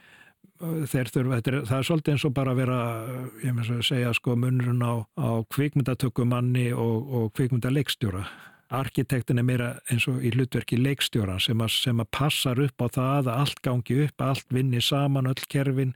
Þurfa, 0.55 1.41
er, 1.41 1.62
það 1.67 1.77
er 1.77 1.88
svolítið 1.89 2.13
eins 2.13 2.23
og 2.29 2.34
bara 2.38 2.53
að 2.53 2.60
vera, 2.62 2.81
ég 3.43 3.55
með 3.58 3.71
að 3.75 3.88
segja 3.89 4.13
sko 4.15 4.38
munrun 4.39 4.86
á, 4.88 5.03
á 5.19 5.43
kvikmyndatökumanni 5.51 6.69
og, 6.71 7.10
og 7.12 7.34
kvikmyndaleikstjóra 7.36 8.23
arkitektin 8.73 9.41
er 9.41 9.45
meira 9.47 9.71
eins 9.91 10.08
og 10.10 10.23
í 10.25 10.32
hlutverki 10.34 10.80
leikstjóran 10.80 11.41
sem 11.43 11.60
að, 11.62 11.73
sem 11.86 11.99
að 12.01 12.12
passar 12.15 12.62
upp 12.62 12.82
á 12.82 12.88
það 12.88 13.28
að 13.30 13.36
allt 13.36 13.60
gangi 13.65 13.99
upp, 14.08 14.21
allt 14.21 14.47
vinni 14.54 14.82
saman 14.82 15.30
öll 15.30 15.43
kerfin 15.51 15.93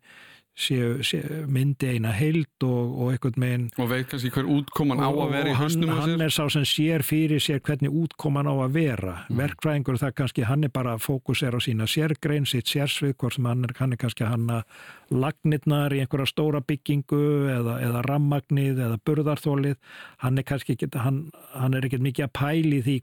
séu, 0.60 1.00
séu 1.06 1.44
myndi 1.50 1.94
eina 1.94 2.12
heild 2.14 2.66
og, 2.68 2.94
og 3.00 3.12
eitthvað 3.14 3.40
með 3.42 3.54
einn 3.56 3.66
og 3.80 3.90
veit 3.92 4.10
kannski 4.12 4.32
hver 4.36 4.50
útkoman 4.58 5.02
á 5.02 5.10
að 5.10 5.34
vera 5.34 5.54
í 5.54 5.58
höstum 5.58 5.94
hann, 5.94 6.02
hann 6.04 6.26
er 6.26 6.36
sá 6.36 6.44
sem 6.52 6.66
sér 6.68 7.06
fyrir 7.08 7.44
sér 7.44 7.62
hvernig 7.66 7.96
útkoman 8.04 8.50
á 8.50 8.54
að 8.54 8.76
vera 8.76 9.16
mm. 9.26 9.40
verkfræðingur 9.40 10.02
það 10.02 10.16
kannski 10.22 10.48
hann 10.50 10.68
er 10.68 10.74
bara 10.76 10.98
fókus 11.02 11.44
er 11.48 11.56
á 11.56 11.60
sína 11.64 11.88
sérgrein, 11.90 12.48
sitt 12.50 12.70
sérsvið 12.70 13.16
hvort 13.16 13.38
sem 13.38 13.50
hann 13.50 13.68
er, 13.68 13.76
hann 13.80 13.96
er 13.96 14.02
kannski 14.02 14.28
hann 14.28 14.50
að 14.60 14.66
lagnirnar 15.12 15.94
í 15.96 16.02
einhverja 16.04 16.30
stóra 16.30 16.62
byggingu 16.66 17.22
eða, 17.54 17.78
eða 17.86 18.04
rammagnið 18.08 18.82
eða 18.88 19.00
burðarþólið 19.08 19.78
hann 20.24 20.40
er 20.42 20.48
kannski 20.48 20.76
ekki 20.76 20.90
hann, 21.00 21.22
hann 21.56 21.78
er 21.78 21.88
ekkert 21.88 22.06
mikið 22.06 22.28
að 22.28 22.34
pæli 22.40 22.82
því 22.86 22.98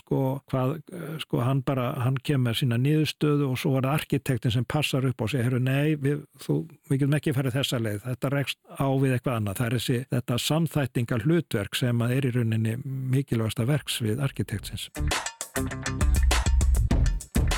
sko, 0.00 0.20
hvað, 0.52 0.76
sko 1.24 1.42
hann 1.44 1.62
bara 1.66 1.90
hann 2.04 2.18
kemur 2.24 2.56
sína 2.58 2.78
niðurstöðu 2.80 3.50
og 3.52 3.60
svo 3.60 3.76
er 3.78 3.86
það 3.86 3.98
arkitektin 4.00 4.54
sem 4.54 4.68
passar 4.68 5.06
upp 5.08 5.24
og 5.24 5.32
segir 5.32 5.58
nei, 5.62 5.94
við, 6.00 6.24
þú, 6.44 6.60
við 6.90 7.04
getum 7.04 7.18
ekki 7.18 7.34
farið 7.36 7.58
þessa 7.58 7.80
leið. 7.82 8.00
Þetta 8.04 8.32
rekst 8.34 8.60
á 8.74 8.88
við 8.90 9.16
eitthvað 9.16 9.40
annað. 9.40 9.58
Það 9.60 9.66
er 9.66 9.78
þessi, 9.78 9.98
þetta 10.14 10.40
samþættingar 10.48 11.26
hlutverk 11.28 11.78
sem 11.78 12.06
er 12.08 12.28
í 12.28 12.34
rauninni 12.34 12.78
mikilvægasta 12.84 13.68
verks 13.68 14.00
við 14.04 14.22
arkitektsins 14.24 14.90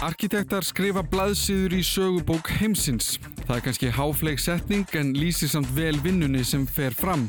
Arkitektar 0.06 0.62
skrifa 0.62 1.02
blaðsýður 1.02 1.72
í 1.74 1.82
sögubók 1.82 2.46
heimsins. 2.60 3.16
Það 3.40 3.56
er 3.56 3.62
kannski 3.64 3.88
háfleik 3.90 4.38
setning 4.38 4.92
en 4.94 5.08
lýsir 5.18 5.50
samt 5.50 5.72
vel 5.74 5.96
vinnunni 6.04 6.44
sem 6.46 6.62
fer 6.62 6.94
fram. 6.94 7.24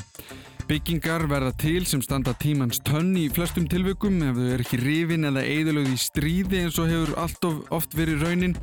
Byggingar 0.68 1.22
verða 1.30 1.54
til 1.56 1.86
sem 1.88 2.02
standa 2.04 2.34
tímans 2.36 2.82
tönn 2.84 3.14
í 3.16 3.22
flestum 3.32 3.64
tilvökum 3.72 4.18
ef 4.26 4.36
þau 4.36 4.48
er 4.52 4.60
ekki 4.60 4.78
rifin 4.82 5.24
eða 5.24 5.40
eidulögð 5.40 5.94
í 5.94 6.00
stríði 6.02 6.58
eins 6.60 6.76
og 6.82 6.90
hefur 6.92 7.12
allt 7.22 7.46
of 7.48 7.62
oft 7.72 7.94
verið 7.96 8.26
raunin. 8.26 8.56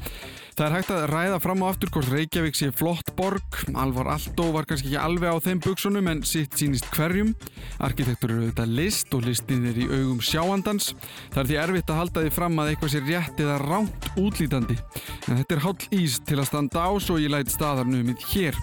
Það 0.56 0.66
er 0.68 0.76
hægt 0.76 0.92
að 0.94 1.06
ræða 1.10 1.40
fram 1.42 1.64
á 1.66 1.70
aftur 1.72 1.90
hvort 1.96 2.12
Reykjavík 2.14 2.60
sé 2.60 2.70
flott 2.78 3.10
borg. 3.18 3.58
Alvar 3.74 4.12
Aldó 4.14 4.52
var 4.54 4.68
kannski 4.70 4.92
ekki 4.92 5.02
alveg 5.02 5.34
á 5.34 5.38
þeim 5.48 5.64
buksunum 5.66 6.12
en 6.12 6.22
sitt 6.30 6.54
sínist 6.62 6.86
hverjum. 6.94 7.32
Arkitektur 7.84 8.36
eru 8.36 8.46
auðvitað 8.46 8.76
list 8.78 9.18
og 9.18 9.26
listin 9.26 9.66
er 9.72 9.80
í 9.82 9.88
augum 9.90 10.22
sjáandans. 10.22 10.92
Það 11.34 11.42
er 11.42 11.50
því 11.50 11.58
erfitt 11.64 11.90
að 11.90 12.00
halda 12.04 12.28
því 12.28 12.36
fram 12.38 12.62
að 12.62 12.70
eitthvað 12.76 12.94
sé 12.94 13.02
rétt 13.08 13.42
eða 13.48 13.58
ránt 13.66 14.08
útlítandi. 14.14 14.78
En 15.26 15.42
þetta 15.42 15.58
er 15.58 15.66
hálf 15.66 15.90
ís 15.90 16.22
til 16.22 16.38
að 16.38 16.52
standa 16.54 16.86
á 16.86 16.92
svo 17.02 17.18
ég 17.18 17.34
læt 17.34 17.50
staðarnumið 17.52 18.30
hér. 18.30 18.62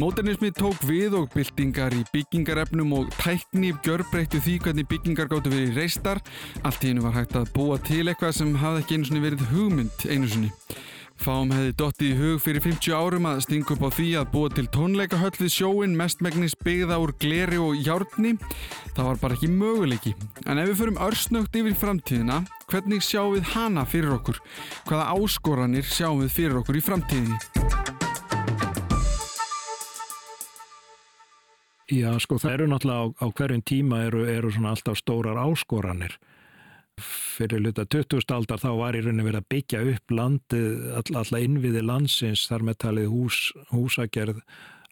Modernismi 0.00 0.50
tók 0.54 0.80
við 0.88 1.14
og 1.18 1.28
byltingar 1.34 1.94
í 1.94 2.02
byggingarefnum 2.12 2.96
og 2.98 3.12
tækni 3.20 3.74
gjörbreyttu 3.84 4.40
því 4.42 4.56
hvernig 4.64 4.88
byggingar 4.90 5.30
gáttu 5.30 5.52
verið 5.52 5.78
reistar. 5.78 6.22
Allt 6.64 6.84
í 6.84 6.90
einu 6.94 7.04
var 7.06 7.14
hægt 7.18 7.36
að 7.38 7.52
búa 7.54 7.78
til 7.82 8.08
eitthvað 8.08 8.34
sem 8.40 8.56
hafði 8.58 8.82
ekki 8.84 8.98
einu 8.98 9.10
sinni 9.10 9.24
verið 9.24 9.46
hugmynd 9.52 10.08
einu 10.10 10.32
sinni. 10.32 10.52
Fáum 11.14 11.52
hefði 11.54 11.74
dottið 11.78 12.08
í 12.08 12.16
hug 12.18 12.40
fyrir 12.42 12.64
50 12.64 12.96
árum 12.98 13.28
að 13.30 13.44
stinga 13.46 13.74
upp 13.76 13.84
á 13.86 13.90
því 13.94 14.08
að 14.18 14.30
búa 14.34 14.50
til 14.50 14.66
tónleikahöll 14.74 15.32
við 15.38 15.52
sjóin 15.54 15.94
mestmægnis 15.96 16.56
byggða 16.58 16.98
úr 17.00 17.14
gleri 17.22 17.60
og 17.62 17.78
hjárni. 17.78 18.34
Það 18.96 19.08
var 19.08 19.20
bara 19.22 19.38
ekki 19.38 19.50
möguleiki. 19.54 20.14
En 20.44 20.60
ef 20.60 20.72
við 20.72 20.80
förum 20.82 21.00
örsnögt 21.06 21.58
yfir 21.60 21.78
framtíðina, 21.78 22.42
hvernig 22.68 23.06
sjáum 23.06 23.38
við 23.38 23.54
hana 23.54 23.86
fyrir 23.86 24.18
okkur? 24.18 24.42
Hvaða 24.90 25.12
áskoranir 25.14 25.86
sjáum 25.86 26.24
við 26.26 26.34
fyrir 26.40 26.60
okkur 26.64 26.82
í 26.82 26.84
framtíðinni? 26.90 27.63
Já, 31.92 32.14
sko, 32.22 32.38
það 32.40 32.54
eru 32.56 32.66
náttúrulega 32.70 33.00
á, 33.04 33.04
á 33.20 33.26
hverjum 33.36 33.62
tíma 33.68 33.98
eru, 34.06 34.22
eru 34.24 34.52
svona 34.52 34.72
alltaf 34.72 34.96
stórar 34.96 35.36
áskoranir. 35.42 36.16
Fyrir 36.96 37.60
luta 37.60 37.84
20. 37.84 38.22
aldar 38.32 38.62
þá 38.62 38.70
var 38.78 38.96
í 38.96 39.02
rauninni 39.02 39.26
verið 39.26 39.42
að 39.42 39.48
byggja 39.52 39.80
upp 39.92 40.14
landið, 40.14 40.68
all, 40.96 41.16
alla 41.20 41.40
innviði 41.44 41.82
landsins, 41.84 42.46
þar 42.48 42.64
með 42.70 42.78
talið 42.86 43.10
hús, 43.12 43.40
húsagerð 43.74 44.40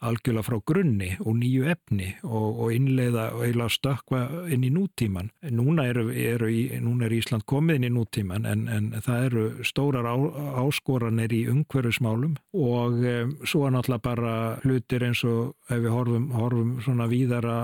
algjörlega 0.03 0.47
frá 0.47 0.59
grunni 0.67 1.11
og 1.23 1.37
nýju 1.39 1.69
efni 1.73 2.09
og, 2.23 2.61
og 2.65 2.75
innleiða 2.75 3.29
og 3.37 3.45
eiginlega 3.47 3.75
stökka 3.77 4.23
inn 4.53 4.67
í 4.67 4.73
nútíman. 4.75 5.31
Núna, 5.55 5.87
eru, 5.91 6.09
eru 6.11 6.51
í, 6.51 6.63
núna 6.83 7.07
er 7.07 7.17
Ísland 7.17 7.47
komið 7.49 7.81
inn 7.81 7.89
í 7.89 7.93
nútíman 7.95 8.49
en, 8.49 8.67
en 8.73 8.91
það 9.05 9.27
eru 9.29 9.47
stórar 9.67 10.09
á, 10.09 10.17
áskoranir 10.65 11.35
í 11.35 11.43
umhverfismálum 11.53 12.37
og 12.53 13.01
um, 13.01 13.35
svo 13.47 13.67
er 13.67 13.77
náttúrulega 13.77 14.07
bara 14.07 14.37
hlutir 14.67 15.07
eins 15.07 15.25
og 15.29 15.55
ef 15.71 15.83
við 15.83 15.95
horfum, 15.95 16.31
horfum 16.37 16.79
svona 16.85 17.09
víðara, 17.11 17.59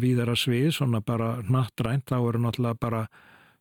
víðara 0.00 0.36
svið, 0.38 0.72
svona 0.78 1.00
bara 1.04 1.36
nattrænt, 1.48 2.08
þá 2.10 2.18
eru 2.20 2.44
náttúrulega 2.44 2.80
bara 2.80 3.06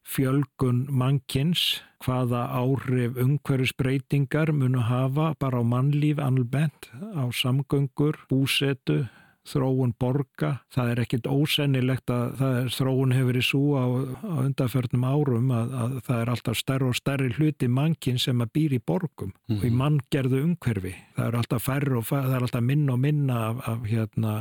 fjölgun 0.04 0.86
mannkins, 0.92 1.82
hvaða 2.04 2.46
áhrif 2.60 3.18
umhverfisbreytingar 3.18 4.52
munu 4.52 4.84
hafa 4.84 5.34
bara 5.40 5.62
á 5.62 5.64
mannlíf 5.64 6.20
almennt, 6.20 6.92
á 7.16 7.24
samgöngur, 7.32 8.20
búsetu, 8.30 9.08
þróun 9.48 9.94
borga. 10.00 10.54
Það 10.74 10.92
er 10.92 11.02
ekkit 11.04 11.28
ósennilegt 11.28 12.12
að 12.14 12.44
er, 12.48 12.70
þróun 12.74 13.16
hefur 13.16 13.30
verið 13.32 13.46
svo 13.48 13.64
á, 13.76 13.86
á 14.24 14.36
undarförnum 14.44 15.06
árum 15.08 15.52
að, 15.56 15.74
að 15.84 15.96
það 16.08 16.22
er 16.22 16.32
alltaf 16.34 16.60
stærri 16.60 16.90
og 16.90 16.98
stærri 16.98 17.32
hluti 17.38 17.70
mannkinn 17.72 18.22
sem 18.22 18.44
að 18.44 18.54
býr 18.58 18.78
í 18.78 18.82
borgum 18.84 19.34
mm 19.34 19.34
-hmm. 19.48 19.58
og 19.60 19.66
í 19.66 19.72
mhm. 19.72 19.80
manngerðu 19.82 20.44
umhverfi. 20.48 20.94
Það 21.16 21.28
er 21.28 21.38
alltaf 21.40 21.64
færri 21.64 21.98
og 21.98 22.06
færri, 22.08 22.28
það 22.28 22.36
er 22.36 22.48
alltaf 22.48 22.64
minna 22.64 22.94
og 22.94 23.00
minna 23.00 23.40
af, 23.50 23.68
af 23.68 23.86
hérna, 23.88 24.34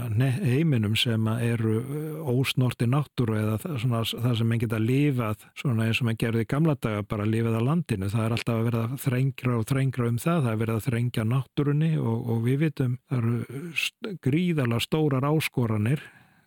heiminum 0.42 0.96
sem 0.96 1.26
eru 1.28 1.74
ósnorti 2.22 2.86
náttúru 2.86 3.36
eða 3.36 3.58
það, 3.58 3.78
svona, 3.82 4.02
það 4.04 4.36
sem 4.38 4.48
mann 4.48 4.62
geta 4.62 4.78
lifað 4.78 5.46
svona 5.58 5.86
eins 5.86 6.00
og 6.00 6.06
mann 6.06 6.20
gerði 6.20 6.46
í 6.46 6.48
gamla 6.48 6.76
daga 6.80 7.02
bara 7.02 7.26
lifað 7.28 7.58
á 7.58 7.62
landinu. 7.62 8.08
Það 8.08 8.24
er 8.24 8.36
alltaf 8.36 8.54
að 8.54 8.66
verða 8.70 8.84
þrengra 9.04 9.58
og 9.58 9.66
þrengra 9.66 10.08
um 10.08 10.18
það. 10.18 10.42
Það 10.42 10.52
er 10.52 10.62
verið 10.62 10.74
að 10.74 10.86
þrengja 10.88 11.24
náttúrunni 11.24 11.92
og, 11.98 12.30
og 12.30 12.42
við 12.46 12.58
vitum 12.66 12.98
það 13.10 13.18
eru 13.18 14.16
gríðala 14.22 14.80
stórar 14.92 15.24
áskoranir 15.24 16.02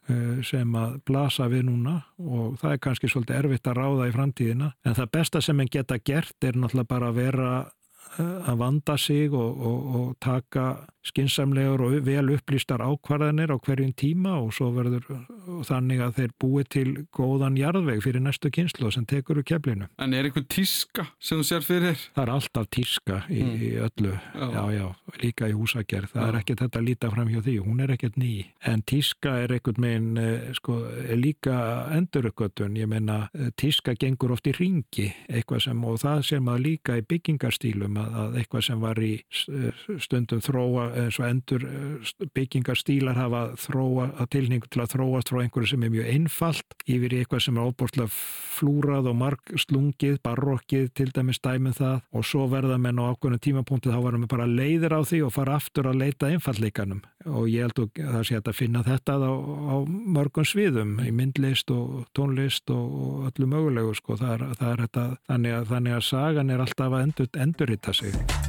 eh, 0.09 0.41
sem 0.45 0.77
að 0.77 0.99
blasa 1.07 1.49
við 1.49 1.65
núna 1.71 1.95
og 2.21 2.59
það 2.61 2.75
er 2.75 2.83
kannski 2.83 3.09
svolítið 3.09 3.39
erfitt 3.39 3.69
að 3.71 3.79
ráða 3.79 4.09
í 4.09 4.13
framtíðina. 4.13 4.69
En 4.85 4.97
það 4.97 5.11
besta 5.17 5.41
sem 5.41 5.63
en 5.63 5.71
geta 5.73 5.97
gert 5.97 6.45
er 6.45 6.59
náttúrulega 6.59 6.91
bara 6.93 7.09
að 7.09 7.19
vera 7.23 7.49
að 8.17 8.57
vanda 8.59 8.97
sig 8.97 9.33
og, 9.33 9.57
og, 9.59 9.95
og 9.99 10.11
taka 10.23 10.65
skinsamlegur 11.05 11.83
og 11.85 11.95
vel 12.05 12.31
upplýstar 12.33 12.81
ákvarðanir 12.81 13.53
á 13.53 13.57
hverjum 13.61 13.93
tíma 13.97 14.37
og 14.41 14.53
svo 14.55 14.71
verður 14.73 15.05
þannig 15.67 16.01
að 16.01 16.19
þeir 16.19 16.33
búi 16.41 16.63
til 16.65 16.87
góðan 17.15 17.57
jarðveg 17.59 18.01
fyrir 18.05 18.23
næstu 18.25 18.49
kynslu 18.53 18.89
sem 18.93 19.05
tekur 19.09 19.41
úr 19.41 19.45
keflinu. 19.45 19.89
En 20.01 20.15
er 20.17 20.29
einhvern 20.29 20.47
tíska 20.49 21.07
sem 21.19 21.41
þú 21.41 21.47
sér 21.49 21.65
fyrir? 21.65 21.99
Það 22.15 22.23
er 22.23 22.33
alltaf 22.35 22.69
tíska 22.73 23.19
í, 23.29 23.41
mm. 23.43 23.53
í 23.55 23.71
öllu, 23.85 24.15
já. 24.15 24.47
já, 24.55 24.63
já, 24.79 24.87
líka 25.21 25.49
í 25.51 25.57
húsagerð. 25.57 26.11
Það 26.15 26.23
já. 26.23 26.27
er 26.27 26.39
ekkert 26.41 26.65
þetta 26.65 26.81
að 26.81 26.87
líta 26.89 27.11
fram 27.13 27.31
hjá 27.33 27.41
því, 27.45 27.55
hún 27.67 27.85
er 27.85 27.95
ekkert 27.95 28.19
ný. 28.21 28.33
En 28.65 28.85
tíska 28.93 29.35
er 29.43 29.55
einhvern 29.57 29.81
meginn, 29.85 30.21
eh, 30.21 30.49
sko, 30.57 30.79
er 31.05 31.21
líka 31.21 31.59
endurökkvötun. 31.95 32.79
Ég 32.81 32.89
meina, 32.89 33.19
eh, 33.33 33.53
tíska 33.55 33.93
gengur 33.99 34.33
oft 34.33 34.49
í 34.49 34.55
ringi, 34.57 35.11
eitthvað 35.29 35.67
sem, 35.67 35.85
og 35.85 36.01
það 36.01 36.25
sem 36.31 36.49
að 36.49 36.65
líka 36.65 36.97
í 36.97 37.05
byggingarstílum, 37.05 37.94
að, 37.99 38.17
að 38.21 38.37
eitthvað 38.41 38.65
sem 38.67 38.83
var 38.83 39.01
í 39.03 39.11
eh, 39.21 39.83
stundum 40.03 40.43
þróa 40.43 40.87
eins 41.03 41.19
og 41.21 41.27
endur 41.29 41.65
eh, 41.69 42.13
byggingarstílar 42.37 43.19
hafa 43.19 43.43
þróa, 43.65 44.09
að 44.21 44.31
tilningu 44.35 44.69
til 44.71 44.83
að 44.83 44.95
þróast 44.95 45.31
frá 45.31 45.41
einhverju 45.43 45.71
sem 45.73 45.85
er 45.87 45.93
mjög 45.95 46.11
einfalt 46.13 46.77
yfir 46.85 47.17
eitthvað 47.19 47.45
sem 47.47 47.59
er 47.59 47.71
óbúrslega 47.71 48.11
flúrað 48.55 49.09
og 49.11 49.19
marg 49.19 49.55
slungið, 49.65 50.19
barokkið 50.25 50.91
til 50.95 51.09
dæmis 51.15 51.41
dæmið 51.43 51.81
það. 51.81 51.97
Og 52.15 52.27
svo 52.27 52.45
verða 52.51 52.79
menn 52.81 53.01
á 53.01 53.11
ákveðinu 53.11 53.41
tímapunkti 53.43 53.91
þá 53.91 53.99
varum 54.03 54.25
við 54.25 54.33
bara 54.35 54.49
leiðir 54.49 54.95
á 54.95 55.01
því 55.05 55.25
og 55.27 55.35
fara 55.35 55.59
aftur 55.59 55.91
að 55.91 56.01
leita 56.03 56.31
einfallleikanum 56.31 57.03
og 57.25 57.47
ég 57.49 57.65
held 57.65 57.79
að 57.81 58.01
það 58.13 58.25
sé 58.27 58.39
að 58.39 58.55
finna 58.55 58.81
þetta 58.85 59.15
á, 59.17 59.33
á 59.33 59.75
mörgum 59.87 60.45
sviðum 60.45 60.95
í 61.01 61.11
myndlist 61.15 61.71
og 61.73 62.05
tónlist 62.17 62.69
og 62.73 63.25
öllu 63.31 63.49
mögulegu 63.49 63.95
sko. 63.97 64.17
Það 64.19 64.33
er, 64.35 64.43
það 64.59 64.71
er 64.71 64.83
þetta, 64.85 65.05
þannig 65.31 65.55
að, 65.57 65.67
þannig 65.71 65.95
að 65.95 66.03
sagan 66.09 66.53
er 66.53 66.63
alltaf 66.65 66.95
að 66.95 67.05
endur, 67.05 67.29
endurrita 67.45 67.84
sig. 67.93 68.44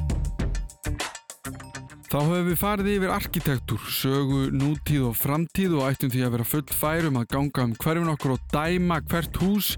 Þá 2.17 2.23
höfum 2.25 2.47
við 2.49 2.57
farið 2.57 2.87
yfir 2.95 3.11
arkitektúr, 3.13 3.83
sögu, 3.93 4.39
nútíð 4.49 5.03
og 5.11 5.19
framtíð 5.21 5.75
og 5.77 5.91
ættum 5.91 6.09
því 6.15 6.23
að 6.25 6.33
vera 6.33 6.47
full 6.49 6.65
færum 6.73 7.19
að 7.21 7.27
ganga 7.35 7.67
um 7.69 7.75
hverjum 7.77 8.09
okkur 8.15 8.33
og 8.39 8.47
dæma 8.55 9.03
hvert 9.11 9.37
hús 9.43 9.75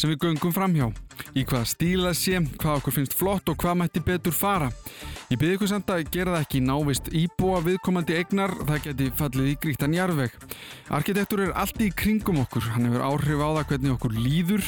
sem 0.00 0.08
við 0.08 0.22
göngum 0.24 0.56
framhjá. 0.56 0.88
Í 1.36 1.44
hvaða 1.44 1.68
stíla 1.68 2.12
sé, 2.16 2.40
hvað 2.60 2.78
okkur 2.80 2.96
finnst 2.96 3.16
flott 3.16 3.52
og 3.52 3.58
hvað 3.60 3.78
mætti 3.82 4.00
betur 4.04 4.32
fara. 4.32 4.70
Ég 5.32 5.38
byrði 5.40 5.56
ykkur 5.56 5.70
samt 5.70 5.88
að 5.92 6.02
gera 6.12 6.34
það 6.34 6.42
ekki 6.44 6.58
návist 6.64 7.06
íbúa 7.16 7.60
viðkomandi 7.64 8.16
egnar, 8.18 8.52
það 8.68 8.82
geti 8.86 9.06
fallið 9.16 9.46
í 9.48 9.54
grítan 9.62 9.94
jarðveg. 9.96 10.34
Arkitektur 10.92 11.44
er 11.46 11.54
allt 11.56 11.80
í 11.80 11.88
kringum 11.96 12.42
okkur, 12.42 12.66
hann 12.74 12.88
hefur 12.88 13.06
áhrif 13.06 13.40
á 13.40 13.48
það 13.48 13.68
hvernig 13.70 13.94
okkur 13.94 14.18
líður. 14.18 14.66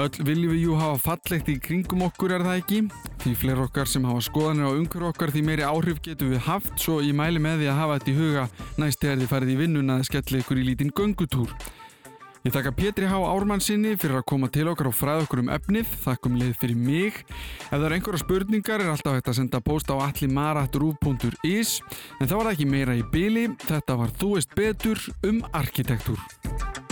Öll 0.00 0.24
viljum 0.28 0.54
við 0.54 0.62
jú 0.62 0.78
hafa 0.80 1.02
fallegt 1.10 1.50
í 1.52 1.58
kringum 1.60 2.06
okkur 2.08 2.36
er 2.36 2.46
það 2.46 2.62
ekki. 2.62 2.80
Því 3.26 3.34
fleir 3.42 3.60
okkar 3.66 3.90
sem 3.90 4.08
hafa 4.08 4.24
skoðanir 4.24 4.70
á 4.70 4.76
umhverju 4.76 5.10
okkar 5.10 5.34
því 5.34 5.44
meiri 5.50 5.66
áhrif 5.68 6.00
getum 6.04 6.32
við 6.32 6.44
haft, 6.46 6.65
svo 6.74 7.00
ég 7.04 7.16
mæli 7.16 7.42
með 7.42 7.62
því 7.62 7.72
að 7.72 7.80
hafa 7.80 7.98
þetta 7.98 8.12
í 8.12 8.18
huga 8.20 8.44
næst 8.82 9.02
þegar 9.02 9.18
þið 9.22 9.32
farið 9.32 9.52
í 9.52 9.58
vinnun 9.62 9.96
að 9.96 10.06
skella 10.10 10.40
ykkur 10.42 10.60
í 10.62 10.64
lítinn 10.70 10.94
göngutúr. 10.96 11.52
Ég 12.46 12.54
þakka 12.54 12.70
Pétri 12.78 13.08
Há 13.10 13.16
Ármann 13.26 13.62
sinni 13.64 13.96
fyrir 13.98 14.20
að 14.20 14.28
koma 14.30 14.46
til 14.54 14.68
okkar 14.70 14.86
og 14.86 14.94
fræða 14.94 15.24
okkur 15.24 15.40
um 15.42 15.48
efnið, 15.50 15.90
þakkum 16.04 16.36
leið 16.38 16.52
fyrir 16.60 16.78
mig. 16.78 17.18
Ef 17.26 17.72
það 17.72 17.86
eru 17.88 17.98
einhverja 17.98 18.22
spurningar 18.22 18.84
er 18.84 18.92
alltaf 18.92 19.18
hægt 19.18 19.32
að 19.32 19.38
senda 19.40 19.62
post 19.66 19.90
á 19.90 19.98
allimarat.ru.is 19.98 21.76
en 22.20 22.30
það 22.30 22.38
var 22.38 22.54
ekki 22.54 22.70
meira 22.70 22.94
í 22.94 23.02
byli, 23.10 23.48
þetta 23.66 23.98
var 23.98 24.14
Þú 24.14 24.34
veist 24.36 24.54
betur 24.54 25.08
um 25.26 25.42
arkitektúr. 25.58 26.85